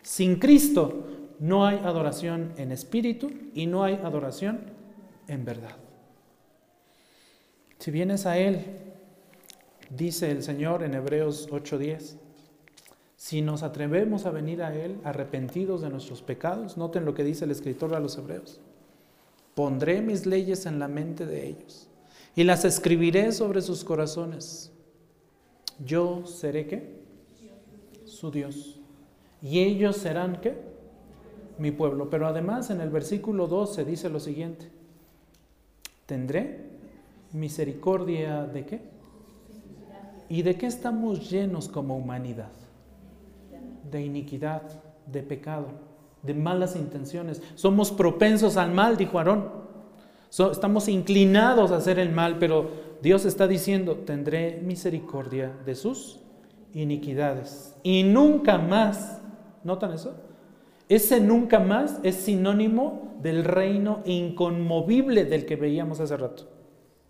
[0.01, 1.05] Sin Cristo
[1.39, 4.61] no hay adoración en espíritu y no hay adoración
[5.27, 5.75] en verdad.
[7.79, 8.65] Si vienes a Él,
[9.89, 12.17] dice el Señor en Hebreos 8:10,
[13.17, 17.45] si nos atrevemos a venir a Él arrepentidos de nuestros pecados, noten lo que dice
[17.45, 18.59] el escritor a los Hebreos,
[19.55, 21.87] pondré mis leyes en la mente de ellos
[22.35, 24.71] y las escribiré sobre sus corazones.
[25.83, 27.03] Yo seré qué?
[28.05, 28.79] Su Dios.
[29.41, 30.72] Y ellos serán qué?
[31.63, 32.09] Mi pueblo.
[32.09, 34.69] Pero además en el versículo 12 dice lo siguiente.
[36.05, 36.65] Tendré
[37.31, 38.81] misericordia de qué?
[40.27, 42.51] ¿Y de qué estamos llenos como humanidad?
[43.89, 44.63] De iniquidad,
[45.05, 45.67] de pecado,
[46.21, 47.41] de malas intenciones.
[47.55, 49.49] Somos propensos al mal, dijo Aarón.
[50.51, 56.19] estamos inclinados a hacer el mal, pero Dios está diciendo, tendré misericordia de sus
[56.73, 57.73] iniquidades.
[57.83, 59.21] Y nunca más,
[59.63, 60.32] ¿notan eso?
[60.89, 66.49] Ese nunca más es sinónimo del reino inconmovible del que veíamos hace rato.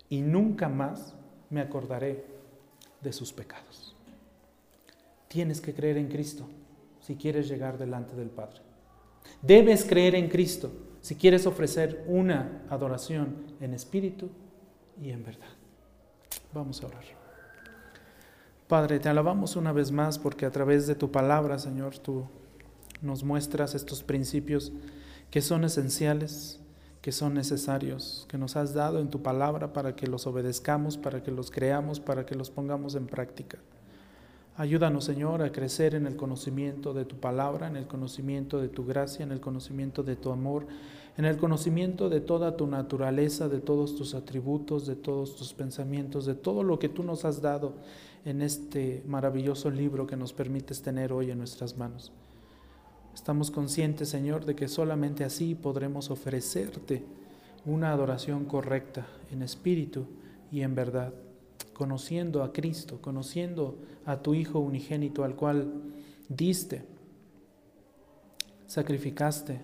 [0.08, 1.14] Y nunca más
[1.50, 2.24] me acordaré
[3.02, 3.96] de sus pecados.
[5.28, 6.46] Tienes que creer en Cristo
[7.00, 8.60] si quieres llegar delante del Padre.
[9.42, 10.70] Debes creer en Cristo
[11.00, 14.30] si quieres ofrecer una adoración en espíritu
[15.00, 15.48] y en verdad.
[16.52, 17.04] Vamos a orar.
[18.68, 22.24] Padre, te alabamos una vez más porque a través de tu palabra, Señor, tú
[23.02, 24.72] nos muestras estos principios
[25.30, 26.60] que son esenciales,
[27.02, 31.22] que son necesarios, que nos has dado en tu palabra para que los obedezcamos, para
[31.22, 33.58] que los creamos, para que los pongamos en práctica.
[34.56, 38.86] Ayúdanos, Señor, a crecer en el conocimiento de tu palabra, en el conocimiento de tu
[38.86, 40.66] gracia, en el conocimiento de tu amor,
[41.18, 46.24] en el conocimiento de toda tu naturaleza, de todos tus atributos, de todos tus pensamientos,
[46.24, 47.74] de todo lo que tú nos has dado
[48.24, 52.12] en este maravilloso libro que nos permites tener hoy en nuestras manos.
[53.14, 57.04] Estamos conscientes, Señor, de que solamente así podremos ofrecerte
[57.64, 60.06] una adoración correcta en espíritu
[60.50, 61.14] y en verdad
[61.72, 65.72] conociendo a Cristo, conociendo a tu Hijo unigénito al cual
[66.28, 66.84] diste,
[68.66, 69.60] sacrificaste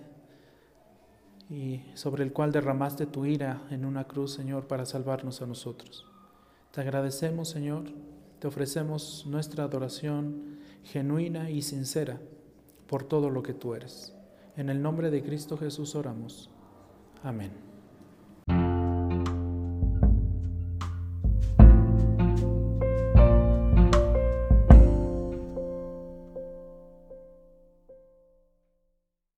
[1.49, 6.05] y sobre el cual derramaste tu ira en una cruz, Señor, para salvarnos a nosotros.
[6.71, 7.83] Te agradecemos, Señor,
[8.39, 12.19] te ofrecemos nuestra adoración genuina y sincera
[12.91, 14.13] por todo lo que tú eres.
[14.57, 16.49] En el nombre de Cristo Jesús oramos.
[17.23, 17.70] Amén.